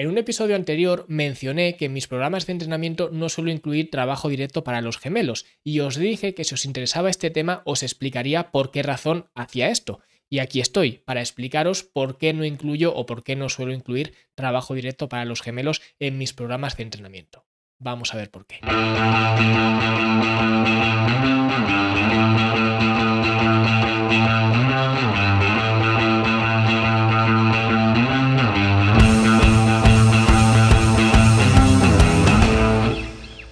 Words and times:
En 0.00 0.06
un 0.06 0.16
episodio 0.16 0.54
anterior 0.54 1.04
mencioné 1.08 1.76
que 1.76 1.86
en 1.86 1.92
mis 1.92 2.06
programas 2.06 2.46
de 2.46 2.52
entrenamiento 2.52 3.10
no 3.12 3.28
suelo 3.28 3.50
incluir 3.50 3.90
trabajo 3.90 4.28
directo 4.28 4.62
para 4.62 4.80
los 4.80 4.96
gemelos 4.96 5.44
y 5.64 5.80
os 5.80 5.96
dije 5.96 6.34
que 6.34 6.44
si 6.44 6.54
os 6.54 6.64
interesaba 6.66 7.10
este 7.10 7.30
tema 7.30 7.62
os 7.64 7.82
explicaría 7.82 8.52
por 8.52 8.70
qué 8.70 8.84
razón 8.84 9.28
hacía 9.34 9.70
esto. 9.70 9.98
Y 10.30 10.38
aquí 10.38 10.60
estoy 10.60 11.02
para 11.04 11.20
explicaros 11.20 11.82
por 11.82 12.16
qué 12.16 12.32
no 12.32 12.44
incluyo 12.44 12.94
o 12.94 13.06
por 13.06 13.24
qué 13.24 13.34
no 13.34 13.48
suelo 13.48 13.72
incluir 13.72 14.14
trabajo 14.36 14.74
directo 14.74 15.08
para 15.08 15.24
los 15.24 15.42
gemelos 15.42 15.82
en 15.98 16.16
mis 16.16 16.32
programas 16.32 16.76
de 16.76 16.84
entrenamiento. 16.84 17.44
Vamos 17.80 18.14
a 18.14 18.18
ver 18.18 18.30
por 18.30 18.46
qué. 18.46 18.60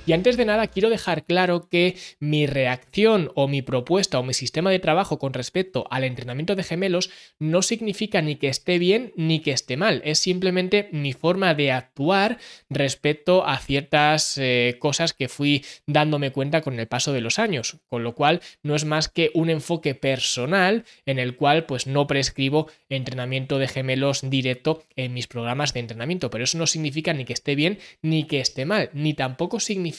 Y 0.07 0.13
antes 0.13 0.37
de 0.37 0.45
nada, 0.45 0.69
quiero 0.69 0.89
dejar 0.89 1.25
claro 1.25 1.69
que 1.69 1.97
mi 2.21 2.47
reacción 2.47 3.33
o 3.35 3.49
mi 3.49 3.61
propuesta 3.61 4.21
o 4.21 4.23
mi 4.23 4.35
sistema 4.35 4.71
de 4.71 4.79
trabajo 4.79 5.19
con 5.19 5.33
respecto 5.33 5.85
al 5.91 6.05
entrenamiento 6.05 6.55
de 6.55 6.63
gemelos 6.63 7.11
no 7.41 7.61
significa 7.61 8.23
ni 8.23 8.37
que 8.37 8.47
esté 8.47 8.79
bien 8.79 9.13
ni 9.17 9.41
que 9.41 9.51
esté 9.51 9.77
mal. 9.77 10.03
Es 10.05 10.21
simplemente 10.21 10.89
mi 10.93 11.13
forma 11.13 11.55
de 11.55 11.73
actuar 11.73 12.39
respecto 12.71 13.45
a 13.45 13.59
ciertas 13.59 14.39
eh, 14.39 14.77
cosas 14.79 15.13
que 15.13 15.29
fui 15.29 15.65
dándome 15.89 16.31
cuenta 16.31 16.61
con 16.61 16.79
el 16.79 16.87
paso 16.87 17.13
de 17.13 17.21
los 17.21 17.41
años. 17.41 17.79
Con 17.89 18.05
lo 18.05 18.15
cual, 18.15 18.41
no 18.63 18.77
es 18.77 18.85
más 18.85 19.09
que 19.09 19.33
un 19.35 19.51
enfoque 19.51 19.97
personal 19.97 20.85
en 21.05 21.19
el 21.19 21.35
cual 21.35 21.67
pues 21.67 21.89
no 21.89 22.07
prescribo 22.07 22.71
entrenamiento 22.89 23.59
de 23.59 23.67
gemelos 23.67 24.21
directo 24.31 24.85
en 24.95 25.13
mis 25.15 25.27
programas 25.27 25.75
de 25.75 25.81
entrenamiento. 25.81 26.31
Pero 26.31 26.45
eso 26.45 26.59
no 26.59 26.69
significa 26.69 27.13
ni 27.13 27.25
que 27.25 27.33
esté 27.33 27.57
bien 27.57 27.81
ni 28.03 28.23
que 28.25 28.39
esté 28.39 28.67
mal. 28.67 28.91
Ni 28.93 29.13
tampoco 29.13 29.59
significa 29.59 29.96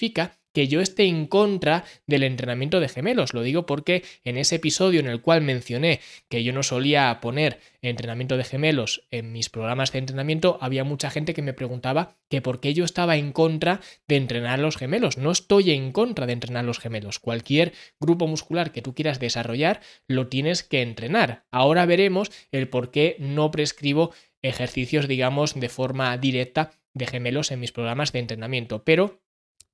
que 0.58 0.68
yo 0.68 0.82
esté 0.82 1.04
en 1.04 1.28
contra 1.28 1.84
del 2.08 2.24
entrenamiento 2.24 2.80
de 2.80 2.90
gemelos. 2.90 3.36
Lo 3.36 3.44
digo 3.44 3.68
porque 3.68 4.04
en 4.24 4.38
ese 4.38 4.56
episodio 4.56 5.00
en 5.00 5.06
el 5.06 5.22
cual 5.22 5.44
mencioné 5.44 6.00
que 6.30 6.44
yo 6.44 6.52
no 6.52 6.64
solía 6.64 7.20
poner 7.22 7.60
entrenamiento 7.84 8.38
de 8.38 8.44
gemelos 8.44 9.04
en 9.12 9.32
mis 9.32 9.50
programas 9.50 9.92
de 9.92 10.00
entrenamiento, 10.00 10.58
había 10.60 10.84
mucha 10.84 11.12
gente 11.12 11.36
que 11.36 11.44
me 11.44 11.54
preguntaba 11.54 12.16
que 12.28 12.42
por 12.42 12.60
qué 12.60 12.74
yo 12.74 12.86
estaba 12.86 13.18
en 13.18 13.34
contra 13.34 13.82
de 14.08 14.16
entrenar 14.16 14.58
los 14.58 14.78
gemelos. 14.78 15.20
No 15.20 15.30
estoy 15.30 15.70
en 15.70 15.92
contra 15.92 16.26
de 16.26 16.34
entrenar 16.34 16.66
los 16.66 16.80
gemelos. 16.80 17.20
Cualquier 17.20 17.74
grupo 18.00 18.26
muscular 18.26 18.72
que 18.72 18.82
tú 18.82 18.96
quieras 18.96 19.20
desarrollar, 19.20 19.82
lo 20.08 20.26
tienes 20.26 20.64
que 20.64 20.82
entrenar. 20.82 21.46
Ahora 21.52 21.86
veremos 21.86 22.32
el 22.52 22.68
por 22.68 22.90
qué 22.90 23.16
no 23.20 23.52
prescribo 23.52 24.12
ejercicios, 24.42 25.08
digamos, 25.08 25.54
de 25.54 25.70
forma 25.70 26.18
directa 26.18 26.72
de 26.96 27.06
gemelos 27.06 27.52
en 27.52 27.60
mis 27.60 27.72
programas 27.72 28.12
de 28.12 28.20
entrenamiento. 28.20 28.84
Pero 28.84 29.22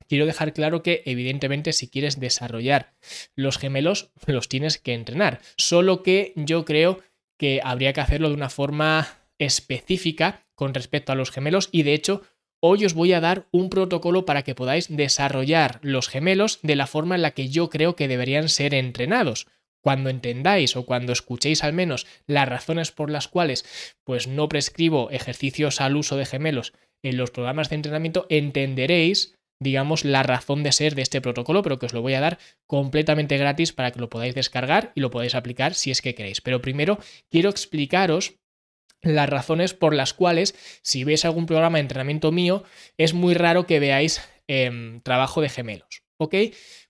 quiero 0.07 0.25
dejar 0.25 0.53
claro 0.53 0.83
que 0.83 1.03
evidentemente 1.05 1.73
si 1.73 1.89
quieres 1.89 2.19
desarrollar 2.19 2.93
los 3.35 3.57
gemelos 3.57 4.11
los 4.27 4.49
tienes 4.49 4.77
que 4.77 4.93
entrenar, 4.93 5.41
solo 5.57 6.03
que 6.03 6.33
yo 6.35 6.65
creo 6.65 7.01
que 7.37 7.61
habría 7.63 7.93
que 7.93 8.01
hacerlo 8.01 8.29
de 8.29 8.35
una 8.35 8.49
forma 8.49 9.19
específica 9.39 10.45
con 10.55 10.73
respecto 10.73 11.11
a 11.11 11.15
los 11.15 11.31
gemelos 11.31 11.69
y 11.71 11.83
de 11.83 11.93
hecho 11.93 12.21
hoy 12.65 12.85
os 12.85 12.93
voy 12.93 13.11
a 13.11 13.19
dar 13.19 13.47
un 13.51 13.69
protocolo 13.69 14.25
para 14.25 14.43
que 14.43 14.55
podáis 14.55 14.87
desarrollar 14.95 15.79
los 15.81 16.07
gemelos 16.07 16.59
de 16.61 16.77
la 16.77 16.87
forma 16.87 17.15
en 17.15 17.21
la 17.21 17.31
que 17.31 17.49
yo 17.49 17.69
creo 17.69 17.97
que 17.97 18.07
deberían 18.07 18.47
ser 18.47 18.73
entrenados. 18.73 19.47
Cuando 19.81 20.09
entendáis 20.09 20.77
o 20.77 20.85
cuando 20.85 21.11
escuchéis 21.11 21.65
al 21.65 21.73
menos 21.73 22.07
las 22.25 22.47
razones 22.47 22.93
por 22.93 23.09
las 23.09 23.27
cuales 23.27 23.65
pues 24.05 24.27
no 24.27 24.47
prescribo 24.47 25.11
ejercicios 25.11 25.81
al 25.81 25.97
uso 25.97 26.15
de 26.15 26.25
gemelos 26.25 26.71
en 27.03 27.17
los 27.17 27.31
programas 27.31 27.69
de 27.69 27.75
entrenamiento, 27.75 28.25
entenderéis 28.29 29.35
digamos, 29.59 30.05
la 30.05 30.23
razón 30.23 30.63
de 30.63 30.71
ser 30.71 30.95
de 30.95 31.01
este 31.01 31.21
protocolo, 31.21 31.61
pero 31.61 31.79
que 31.79 31.85
os 31.85 31.93
lo 31.93 32.01
voy 32.01 32.13
a 32.13 32.21
dar 32.21 32.39
completamente 32.67 33.37
gratis 33.37 33.73
para 33.73 33.91
que 33.91 33.99
lo 33.99 34.09
podáis 34.09 34.35
descargar 34.35 34.91
y 34.95 35.01
lo 35.01 35.11
podáis 35.11 35.35
aplicar 35.35 35.73
si 35.73 35.91
es 35.91 36.01
que 36.01 36.15
queréis. 36.15 36.41
Pero 36.41 36.61
primero 36.61 36.99
quiero 37.29 37.49
explicaros 37.49 38.35
las 39.01 39.29
razones 39.29 39.73
por 39.73 39.93
las 39.93 40.13
cuales, 40.13 40.55
si 40.81 41.03
veis 41.03 41.25
algún 41.25 41.45
programa 41.45 41.77
de 41.77 41.81
entrenamiento 41.81 42.31
mío, 42.31 42.63
es 42.97 43.13
muy 43.13 43.33
raro 43.33 43.67
que 43.67 43.79
veáis 43.79 44.21
em, 44.47 45.01
trabajo 45.01 45.41
de 45.41 45.49
gemelos. 45.49 46.03
¿Ok? 46.17 46.35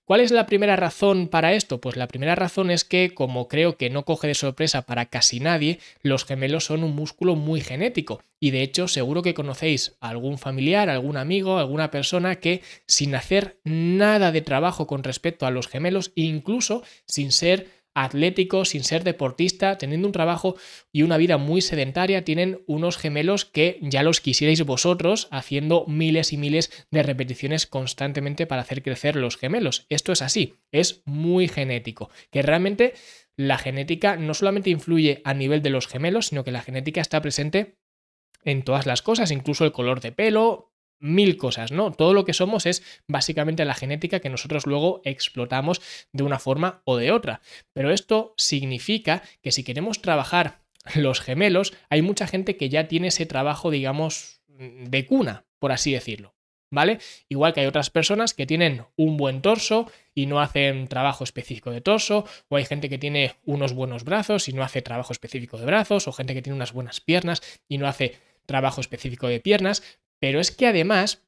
¿Cuál 0.06 0.20
es 0.20 0.32
la 0.32 0.44
primera 0.44 0.76
razón 0.76 1.28
para 1.28 1.54
esto? 1.54 1.80
Pues 1.80 1.96
la 1.96 2.08
primera 2.08 2.34
razón 2.34 2.70
es 2.70 2.84
que, 2.84 3.14
como 3.14 3.48
creo 3.48 3.78
que 3.78 3.88
no 3.88 4.04
coge 4.04 4.26
de 4.26 4.34
sorpresa 4.34 4.82
para 4.82 5.06
casi 5.06 5.40
nadie, 5.40 5.78
los 6.02 6.26
gemelos 6.26 6.66
son 6.66 6.84
un 6.84 6.94
músculo 6.94 7.36
muy 7.36 7.62
genético. 7.62 8.20
Y 8.38 8.50
de 8.50 8.60
hecho, 8.60 8.86
seguro 8.86 9.22
que 9.22 9.32
conocéis 9.32 9.96
a 10.00 10.10
algún 10.10 10.36
familiar, 10.36 10.90
algún 10.90 11.16
amigo, 11.16 11.56
alguna 11.56 11.90
persona 11.90 12.36
que 12.36 12.60
sin 12.86 13.14
hacer 13.14 13.58
nada 13.64 14.30
de 14.30 14.42
trabajo 14.42 14.86
con 14.86 15.04
respecto 15.04 15.46
a 15.46 15.50
los 15.50 15.68
gemelos, 15.68 16.12
incluso 16.16 16.82
sin 17.06 17.32
ser 17.32 17.73
atlético, 17.94 18.64
sin 18.64 18.84
ser 18.84 19.04
deportista, 19.04 19.78
teniendo 19.78 20.08
un 20.08 20.12
trabajo 20.12 20.56
y 20.92 21.02
una 21.02 21.16
vida 21.16 21.38
muy 21.38 21.60
sedentaria, 21.60 22.24
tienen 22.24 22.62
unos 22.66 22.96
gemelos 22.96 23.44
que 23.44 23.78
ya 23.82 24.02
los 24.02 24.20
quisierais 24.20 24.64
vosotros 24.64 25.28
haciendo 25.30 25.84
miles 25.86 26.32
y 26.32 26.36
miles 26.36 26.86
de 26.90 27.02
repeticiones 27.02 27.66
constantemente 27.66 28.46
para 28.46 28.62
hacer 28.62 28.82
crecer 28.82 29.16
los 29.16 29.36
gemelos. 29.36 29.86
Esto 29.88 30.12
es 30.12 30.22
así, 30.22 30.54
es 30.72 31.02
muy 31.04 31.48
genético, 31.48 32.10
que 32.30 32.42
realmente 32.42 32.94
la 33.36 33.58
genética 33.58 34.16
no 34.16 34.34
solamente 34.34 34.70
influye 34.70 35.22
a 35.24 35.34
nivel 35.34 35.62
de 35.62 35.70
los 35.70 35.86
gemelos, 35.86 36.26
sino 36.26 36.44
que 36.44 36.52
la 36.52 36.62
genética 36.62 37.00
está 37.00 37.20
presente 37.20 37.78
en 38.44 38.62
todas 38.62 38.86
las 38.86 39.02
cosas, 39.02 39.30
incluso 39.30 39.64
el 39.64 39.72
color 39.72 40.00
de 40.00 40.12
pelo, 40.12 40.73
mil 41.00 41.36
cosas, 41.36 41.72
¿no? 41.72 41.92
Todo 41.92 42.14
lo 42.14 42.24
que 42.24 42.32
somos 42.32 42.66
es 42.66 42.82
básicamente 43.08 43.64
la 43.64 43.74
genética 43.74 44.20
que 44.20 44.30
nosotros 44.30 44.66
luego 44.66 45.02
explotamos 45.04 45.80
de 46.12 46.22
una 46.24 46.38
forma 46.38 46.82
o 46.84 46.96
de 46.96 47.12
otra. 47.12 47.40
Pero 47.72 47.90
esto 47.90 48.34
significa 48.36 49.22
que 49.42 49.52
si 49.52 49.64
queremos 49.64 50.00
trabajar 50.00 50.62
los 50.94 51.20
gemelos, 51.20 51.74
hay 51.88 52.02
mucha 52.02 52.26
gente 52.26 52.56
que 52.56 52.68
ya 52.68 52.88
tiene 52.88 53.08
ese 53.08 53.26
trabajo, 53.26 53.70
digamos, 53.70 54.42
de 54.48 55.06
cuna, 55.06 55.44
por 55.58 55.72
así 55.72 55.92
decirlo. 55.92 56.34
¿Vale? 56.70 56.98
Igual 57.28 57.52
que 57.52 57.60
hay 57.60 57.66
otras 57.66 57.90
personas 57.90 58.34
que 58.34 58.46
tienen 58.46 58.84
un 58.96 59.16
buen 59.16 59.42
torso 59.42 59.88
y 60.12 60.26
no 60.26 60.40
hacen 60.40 60.88
trabajo 60.88 61.22
específico 61.22 61.70
de 61.70 61.80
torso, 61.80 62.24
o 62.48 62.56
hay 62.56 62.64
gente 62.64 62.88
que 62.88 62.98
tiene 62.98 63.36
unos 63.44 63.74
buenos 63.74 64.02
brazos 64.02 64.48
y 64.48 64.52
no 64.54 64.64
hace 64.64 64.82
trabajo 64.82 65.12
específico 65.12 65.56
de 65.56 65.66
brazos, 65.66 66.08
o 66.08 66.12
gente 66.12 66.34
que 66.34 66.42
tiene 66.42 66.56
unas 66.56 66.72
buenas 66.72 67.00
piernas 67.00 67.42
y 67.68 67.78
no 67.78 67.86
hace 67.86 68.18
trabajo 68.46 68.80
específico 68.80 69.28
de 69.28 69.38
piernas, 69.38 69.82
pero 70.24 70.40
es 70.40 70.50
que 70.50 70.66
además 70.66 71.22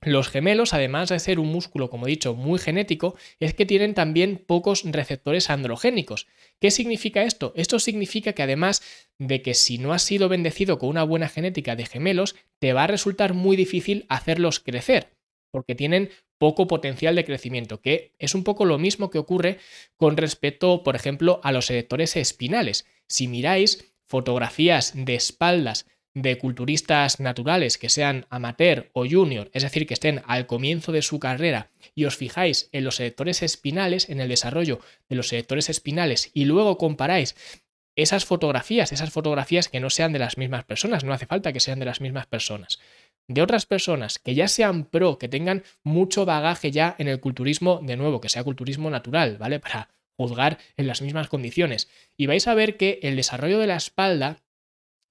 los 0.00 0.30
gemelos, 0.30 0.72
además 0.72 1.10
de 1.10 1.18
ser 1.18 1.38
un 1.38 1.48
músculo, 1.48 1.90
como 1.90 2.06
he 2.06 2.10
dicho, 2.10 2.34
muy 2.34 2.58
genético, 2.58 3.14
es 3.40 3.52
que 3.52 3.66
tienen 3.66 3.92
también 3.92 4.38
pocos 4.38 4.84
receptores 4.86 5.50
androgénicos. 5.50 6.28
¿Qué 6.58 6.70
significa 6.70 7.24
esto? 7.24 7.52
Esto 7.56 7.78
significa 7.78 8.32
que 8.32 8.42
además 8.42 8.80
de 9.18 9.42
que 9.42 9.52
si 9.52 9.76
no 9.76 9.92
has 9.92 10.00
sido 10.00 10.30
bendecido 10.30 10.78
con 10.78 10.88
una 10.88 11.02
buena 11.02 11.28
genética 11.28 11.76
de 11.76 11.84
gemelos, 11.84 12.34
te 12.58 12.72
va 12.72 12.84
a 12.84 12.86
resultar 12.86 13.34
muy 13.34 13.54
difícil 13.54 14.06
hacerlos 14.08 14.60
crecer, 14.60 15.12
porque 15.50 15.74
tienen 15.74 16.08
poco 16.38 16.66
potencial 16.66 17.14
de 17.14 17.26
crecimiento, 17.26 17.82
que 17.82 18.14
es 18.18 18.34
un 18.34 18.44
poco 18.44 18.64
lo 18.64 18.78
mismo 18.78 19.10
que 19.10 19.18
ocurre 19.18 19.58
con 19.98 20.16
respecto, 20.16 20.84
por 20.84 20.96
ejemplo, 20.96 21.42
a 21.44 21.52
los 21.52 21.70
erectores 21.70 22.16
espinales. 22.16 22.86
Si 23.08 23.28
miráis 23.28 23.92
fotografías 24.06 24.92
de 24.94 25.16
espaldas 25.16 25.84
de 26.14 26.38
culturistas 26.38 27.20
naturales 27.20 27.78
que 27.78 27.88
sean 27.88 28.26
amateur 28.28 28.90
o 28.92 29.06
junior, 29.08 29.50
es 29.54 29.62
decir, 29.62 29.86
que 29.86 29.94
estén 29.94 30.22
al 30.26 30.46
comienzo 30.46 30.92
de 30.92 31.02
su 31.02 31.18
carrera 31.18 31.70
y 31.94 32.04
os 32.04 32.16
fijáis 32.16 32.68
en 32.72 32.84
los 32.84 32.96
sectores 32.96 33.42
espinales, 33.42 34.08
en 34.08 34.20
el 34.20 34.28
desarrollo 34.28 34.80
de 35.08 35.16
los 35.16 35.28
sectores 35.28 35.70
espinales 35.70 36.30
y 36.34 36.44
luego 36.44 36.78
comparáis 36.78 37.34
esas 37.96 38.24
fotografías, 38.24 38.92
esas 38.92 39.10
fotografías 39.10 39.68
que 39.68 39.80
no 39.80 39.90
sean 39.90 40.12
de 40.12 40.18
las 40.18 40.38
mismas 40.38 40.64
personas, 40.64 41.04
no 41.04 41.12
hace 41.12 41.26
falta 41.26 41.52
que 41.52 41.60
sean 41.60 41.78
de 41.78 41.84
las 41.84 42.00
mismas 42.00 42.26
personas, 42.26 42.78
de 43.28 43.42
otras 43.42 43.66
personas 43.66 44.18
que 44.18 44.34
ya 44.34 44.48
sean 44.48 44.84
pro, 44.84 45.18
que 45.18 45.28
tengan 45.28 45.62
mucho 45.82 46.24
bagaje 46.24 46.70
ya 46.70 46.94
en 46.98 47.08
el 47.08 47.20
culturismo, 47.20 47.80
de 47.82 47.96
nuevo, 47.96 48.20
que 48.20 48.28
sea 48.28 48.44
culturismo 48.44 48.90
natural, 48.90 49.36
¿vale? 49.38 49.60
Para 49.60 49.88
juzgar 50.16 50.58
en 50.76 50.86
las 50.86 51.02
mismas 51.02 51.28
condiciones. 51.28 51.88
Y 52.16 52.26
vais 52.26 52.46
a 52.46 52.54
ver 52.54 52.76
que 52.76 53.00
el 53.02 53.16
desarrollo 53.16 53.58
de 53.58 53.66
la 53.66 53.76
espalda 53.76 54.38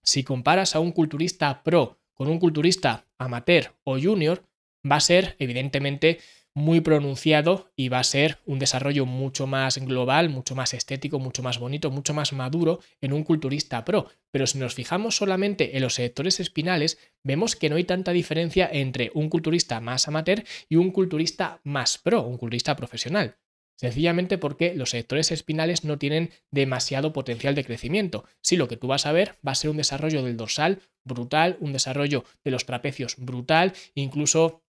si 0.04 0.24
comparas 0.24 0.76
a 0.76 0.80
un 0.80 0.92
culturista 0.92 1.64
pro 1.64 2.00
con 2.14 2.28
un 2.28 2.40
culturista 2.40 3.06
amateur 3.18 3.76
o 3.84 4.00
junior, 4.00 4.44
va 4.90 4.98
a 4.98 5.02
ser 5.02 5.36
evidentemente 5.40 6.20
muy 6.54 6.82
pronunciado 6.82 7.72
y 7.76 7.90
va 7.90 8.00
a 8.00 8.04
ser 8.04 8.40
un 8.46 8.60
desarrollo 8.60 9.06
mucho 9.06 9.48
más 9.48 9.78
global, 9.78 10.30
mucho 10.30 10.54
más 10.54 10.74
estético, 10.74 11.20
mucho 11.20 11.44
más 11.44 11.60
bonito, 11.60 11.92
mucho 11.92 12.14
más 12.14 12.34
maduro 12.34 12.80
en 13.00 13.14
un 13.14 13.24
culturista 13.24 13.86
pro. 13.86 14.10
Pero 14.32 14.48
si 14.48 14.58
nos 14.58 14.76
fijamos 14.76 15.16
solamente 15.16 15.78
en 15.78 15.84
los 15.84 15.96
sectores 15.96 16.40
espinales, 16.40 16.98
vemos 17.24 17.56
que 17.56 17.70
no 17.70 17.78
hay 17.78 17.86
tanta 17.86 18.12
diferencia 18.12 18.70
entre 18.72 19.12
un 19.14 19.30
culturista 19.30 19.80
más 19.80 20.08
amateur 20.08 20.44
y 20.68 20.76
un 20.76 20.92
culturista 20.92 21.62
más 21.64 21.98
pro, 21.98 22.22
un 22.24 22.38
culturista 22.38 22.76
profesional. 22.76 23.38
Sencillamente 23.82 24.38
porque 24.38 24.76
los 24.76 24.92
sectores 24.92 25.32
espinales 25.32 25.84
no 25.84 25.98
tienen 25.98 26.30
demasiado 26.52 27.14
potencial 27.14 27.56
de 27.56 27.66
crecimiento. 27.66 28.26
Si 28.40 28.56
lo 28.56 28.68
que 28.68 28.78
tú 28.78 28.86
vas 28.86 29.08
a 29.08 29.12
ver 29.12 29.40
va 29.46 29.54
a 29.54 29.56
ser 29.56 29.72
un 29.72 29.78
desarrollo 29.78 30.22
del 30.22 30.38
dorsal 30.38 30.84
brutal, 31.04 31.58
un 31.62 31.74
desarrollo 31.74 32.24
de 32.44 32.52
los 32.52 32.68
trapecios 32.68 33.16
brutal, 33.18 33.74
incluso 33.96 34.62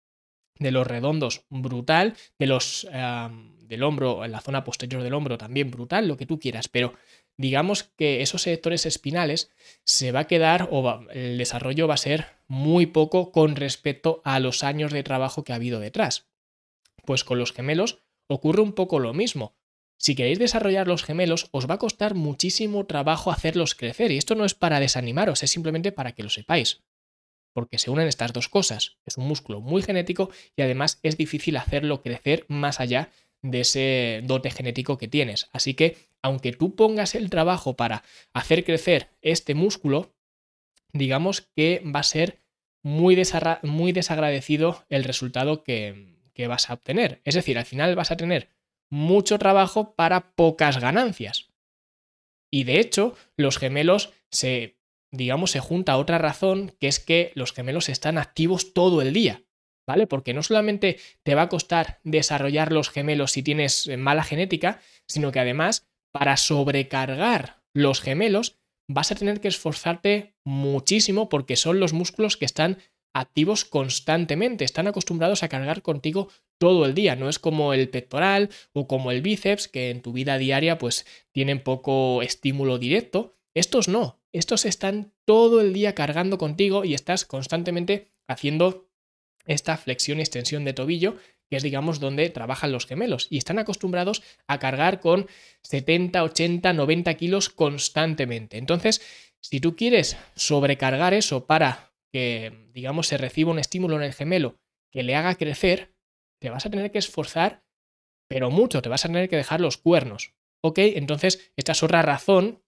de 0.58 0.70
los 0.70 0.86
redondos 0.86 1.44
brutal, 1.50 2.14
de 2.38 2.46
los 2.46 2.88
del 2.90 3.82
hombro, 3.82 4.24
en 4.24 4.32
la 4.32 4.40
zona 4.40 4.64
posterior 4.64 5.02
del 5.02 5.12
hombro 5.12 5.36
también 5.36 5.70
brutal, 5.70 6.08
lo 6.08 6.16
que 6.16 6.24
tú 6.24 6.40
quieras, 6.40 6.68
pero 6.68 6.94
digamos 7.36 7.82
que 7.82 8.22
esos 8.22 8.40
sectores 8.40 8.86
espinales 8.86 9.50
se 9.84 10.10
va 10.12 10.20
a 10.20 10.26
quedar 10.26 10.68
o 10.70 11.06
el 11.10 11.36
desarrollo 11.36 11.86
va 11.86 11.94
a 11.94 11.98
ser 11.98 12.28
muy 12.48 12.86
poco 12.86 13.30
con 13.30 13.56
respecto 13.56 14.22
a 14.24 14.40
los 14.40 14.64
años 14.64 14.90
de 14.90 15.02
trabajo 15.02 15.44
que 15.44 15.52
ha 15.52 15.56
habido 15.56 15.80
detrás. 15.80 16.30
Pues 17.04 17.24
con 17.24 17.38
los 17.38 17.52
gemelos 17.52 17.98
ocurre 18.32 18.62
un 18.62 18.72
poco 18.72 18.98
lo 18.98 19.14
mismo. 19.14 19.54
Si 19.98 20.16
queréis 20.16 20.38
desarrollar 20.38 20.88
los 20.88 21.04
gemelos, 21.04 21.48
os 21.52 21.70
va 21.70 21.74
a 21.74 21.78
costar 21.78 22.14
muchísimo 22.14 22.86
trabajo 22.86 23.30
hacerlos 23.30 23.76
crecer, 23.76 24.10
y 24.10 24.18
esto 24.18 24.34
no 24.34 24.44
es 24.44 24.54
para 24.54 24.80
desanimaros, 24.80 25.42
es 25.42 25.50
simplemente 25.50 25.92
para 25.92 26.12
que 26.12 26.24
lo 26.24 26.30
sepáis. 26.30 26.82
Porque 27.54 27.78
se 27.78 27.90
unen 27.90 28.08
estas 28.08 28.32
dos 28.32 28.48
cosas. 28.48 28.96
Es 29.04 29.16
un 29.16 29.28
músculo 29.28 29.60
muy 29.60 29.82
genético 29.82 30.30
y 30.56 30.62
además 30.62 30.98
es 31.02 31.16
difícil 31.18 31.56
hacerlo 31.56 32.02
crecer 32.02 32.46
más 32.48 32.80
allá 32.80 33.10
de 33.42 33.60
ese 33.60 34.22
dote 34.24 34.50
genético 34.50 34.98
que 34.98 35.06
tienes. 35.06 35.48
Así 35.52 35.74
que, 35.74 35.96
aunque 36.22 36.52
tú 36.52 36.74
pongas 36.74 37.14
el 37.14 37.30
trabajo 37.30 37.76
para 37.76 38.02
hacer 38.32 38.64
crecer 38.64 39.10
este 39.20 39.54
músculo, 39.54 40.14
digamos 40.92 41.42
que 41.54 41.82
va 41.84 42.00
a 42.00 42.04
ser 42.04 42.40
muy, 42.82 43.20
muy 43.62 43.92
desagradecido 43.92 44.84
el 44.88 45.04
resultado 45.04 45.62
que, 45.62 46.12
que 46.34 46.46
vas 46.46 46.70
a 46.70 46.74
obtener. 46.74 47.20
Es 47.24 47.34
decir, 47.34 47.58
al 47.58 47.66
final 47.66 47.94
vas 47.96 48.10
a 48.10 48.16
tener 48.16 48.50
mucho 48.90 49.38
trabajo 49.38 49.94
para 49.94 50.34
pocas 50.34 50.78
ganancias. 50.78 51.52
Y 52.52 52.64
de 52.64 52.78
hecho, 52.80 53.16
los 53.36 53.58
gemelos 53.58 54.12
se, 54.30 54.78
digamos, 55.10 55.50
se 55.50 55.60
junta 55.60 55.96
otra 55.96 56.18
razón, 56.18 56.76
que 56.78 56.88
es 56.88 57.00
que 57.00 57.32
los 57.34 57.52
gemelos 57.52 57.88
están 57.88 58.18
activos 58.18 58.74
todo 58.74 59.00
el 59.00 59.14
día, 59.14 59.44
¿vale? 59.88 60.06
Porque 60.06 60.34
no 60.34 60.42
solamente 60.42 60.98
te 61.22 61.34
va 61.34 61.42
a 61.42 61.48
costar 61.48 62.00
desarrollar 62.04 62.72
los 62.72 62.90
gemelos 62.90 63.32
si 63.32 63.42
tienes 63.42 63.88
mala 63.96 64.22
genética, 64.22 64.80
sino 65.08 65.32
que 65.32 65.40
además, 65.40 65.88
para 66.12 66.36
sobrecargar 66.36 67.62
los 67.74 68.02
gemelos, 68.02 68.58
vas 68.88 69.10
a 69.10 69.14
tener 69.14 69.40
que 69.40 69.48
esforzarte 69.48 70.34
muchísimo 70.44 71.28
porque 71.30 71.56
son 71.56 71.80
los 71.80 71.94
músculos 71.94 72.36
que 72.36 72.44
están 72.44 72.78
activos 73.12 73.64
constantemente, 73.64 74.64
están 74.64 74.86
acostumbrados 74.86 75.42
a 75.42 75.48
cargar 75.48 75.82
contigo 75.82 76.28
todo 76.58 76.86
el 76.86 76.94
día, 76.94 77.16
no 77.16 77.28
es 77.28 77.38
como 77.38 77.74
el 77.74 77.88
pectoral 77.88 78.50
o 78.72 78.86
como 78.86 79.10
el 79.10 79.22
bíceps 79.22 79.68
que 79.68 79.90
en 79.90 80.00
tu 80.00 80.12
vida 80.12 80.38
diaria 80.38 80.78
pues 80.78 81.06
tienen 81.32 81.62
poco 81.62 82.22
estímulo 82.22 82.78
directo, 82.78 83.34
estos 83.54 83.88
no, 83.88 84.20
estos 84.32 84.64
están 84.64 85.12
todo 85.24 85.60
el 85.60 85.72
día 85.72 85.94
cargando 85.94 86.38
contigo 86.38 86.84
y 86.84 86.94
estás 86.94 87.24
constantemente 87.24 88.12
haciendo 88.28 88.88
esta 89.44 89.76
flexión 89.76 90.18
y 90.18 90.22
extensión 90.22 90.64
de 90.64 90.72
tobillo, 90.72 91.16
que 91.50 91.56
es 91.56 91.62
digamos 91.62 92.00
donde 92.00 92.30
trabajan 92.30 92.72
los 92.72 92.86
gemelos 92.86 93.26
y 93.28 93.38
están 93.38 93.58
acostumbrados 93.58 94.22
a 94.46 94.58
cargar 94.58 95.00
con 95.00 95.26
70, 95.62 96.22
80, 96.22 96.72
90 96.72 97.14
kilos 97.14 97.50
constantemente. 97.50 98.56
Entonces, 98.56 99.02
si 99.40 99.60
tú 99.60 99.76
quieres 99.76 100.16
sobrecargar 100.34 101.12
eso 101.12 101.46
para 101.46 101.91
que, 102.12 102.68
digamos, 102.72 103.08
se 103.08 103.18
reciba 103.18 103.50
un 103.50 103.58
estímulo 103.58 103.96
en 103.96 104.02
el 104.02 104.12
gemelo 104.12 104.58
que 104.90 105.02
le 105.02 105.16
haga 105.16 105.34
crecer, 105.36 105.94
te 106.38 106.50
vas 106.50 106.66
a 106.66 106.70
tener 106.70 106.92
que 106.92 106.98
esforzar, 106.98 107.64
pero 108.28 108.50
mucho, 108.50 108.82
te 108.82 108.88
vas 108.88 109.04
a 109.04 109.08
tener 109.08 109.28
que 109.28 109.36
dejar 109.36 109.60
los 109.60 109.78
cuernos. 109.78 110.34
¿Ok? 110.60 110.78
Entonces, 110.78 111.52
esta 111.56 111.72
es 111.72 111.82
otra 111.82 112.02
razón 112.02 112.62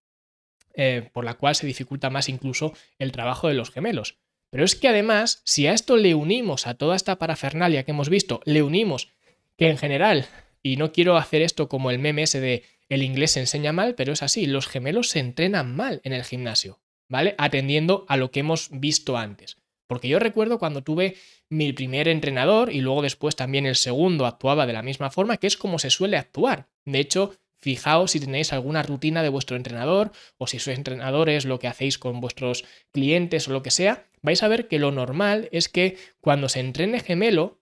eh, 0.75 1.11
por 1.13 1.25
la 1.25 1.35
cual 1.35 1.55
se 1.55 1.67
dificulta 1.67 2.11
más 2.11 2.29
incluso 2.29 2.73
el 2.99 3.13
trabajo 3.13 3.49
de 3.49 3.55
los 3.55 3.71
gemelos. 3.71 4.19
Pero 4.51 4.65
es 4.65 4.75
que 4.75 4.89
además, 4.89 5.43
si 5.45 5.67
a 5.67 5.73
esto 5.73 5.97
le 5.97 6.15
unimos, 6.15 6.67
a 6.67 6.75
toda 6.75 6.97
esta 6.97 7.19
parafernalia 7.19 7.85
que 7.85 7.91
hemos 7.91 8.09
visto, 8.09 8.41
le 8.45 8.63
unimos 8.63 9.13
que 9.57 9.69
en 9.69 9.79
general, 9.79 10.27
y 10.63 10.77
no 10.77 10.93
quiero 10.93 11.17
hacer 11.17 11.43
esto 11.43 11.69
como 11.69 11.91
el 11.91 11.99
meme 11.99 12.23
ese 12.23 12.41
de 12.41 12.65
el 12.89 13.03
inglés 13.03 13.33
se 13.33 13.41
enseña 13.41 13.73
mal, 13.73 13.95
pero 13.95 14.13
es 14.13 14.23
así, 14.23 14.47
los 14.47 14.67
gemelos 14.67 15.09
se 15.09 15.21
entrenan 15.21 15.75
mal 15.75 16.01
en 16.05 16.13
el 16.13 16.25
gimnasio. 16.25 16.81
¿Vale? 17.09 17.35
Atendiendo 17.39 18.05
a 18.09 18.17
lo 18.17 18.31
que 18.31 18.41
hemos 18.41 18.69
visto 18.73 19.17
antes. 19.17 19.57
Porque 19.87 20.09
yo 20.09 20.19
recuerdo 20.19 20.59
cuando 20.59 20.83
tuve 20.83 21.17
mi 21.51 21.73
primer 21.73 22.09
entrenador 22.09 22.73
y 22.73 22.81
luego 22.81 23.03
después 23.03 23.37
también 23.37 23.67
el 23.67 23.77
segundo 23.77 24.27
actuaba 24.27 24.67
de 24.67 24.73
la 24.73 24.83
misma 24.83 25.11
forma, 25.11 25.37
que 25.37 25.47
es 25.47 25.57
como 25.57 25.79
se 25.79 25.91
suele 25.91 26.17
actuar. 26.17 26.69
De 26.85 27.01
hecho, 27.01 27.37
fijaos 27.61 28.13
si 28.13 28.21
tenéis 28.21 28.53
alguna 28.53 28.83
rutina 28.83 29.23
de 29.23 29.29
vuestro 29.29 29.57
entrenador 29.57 30.13
o 30.39 30.47
si 30.47 30.59
sois 30.59 30.79
entrenadores, 30.79 31.45
lo 31.45 31.59
que 31.59 31.69
hacéis 31.69 31.99
con 31.99 32.21
vuestros 32.21 32.65
clientes 32.93 33.49
o 33.49 33.53
lo 33.53 33.63
que 33.63 33.71
sea, 33.71 34.07
vais 34.23 34.43
a 34.43 34.49
ver 34.49 34.69
que 34.69 34.79
lo 34.79 34.91
normal 34.91 35.49
es 35.53 35.69
que 35.69 35.97
cuando 36.21 36.49
se 36.49 36.61
entrene 36.61 37.01
gemelo, 37.01 37.61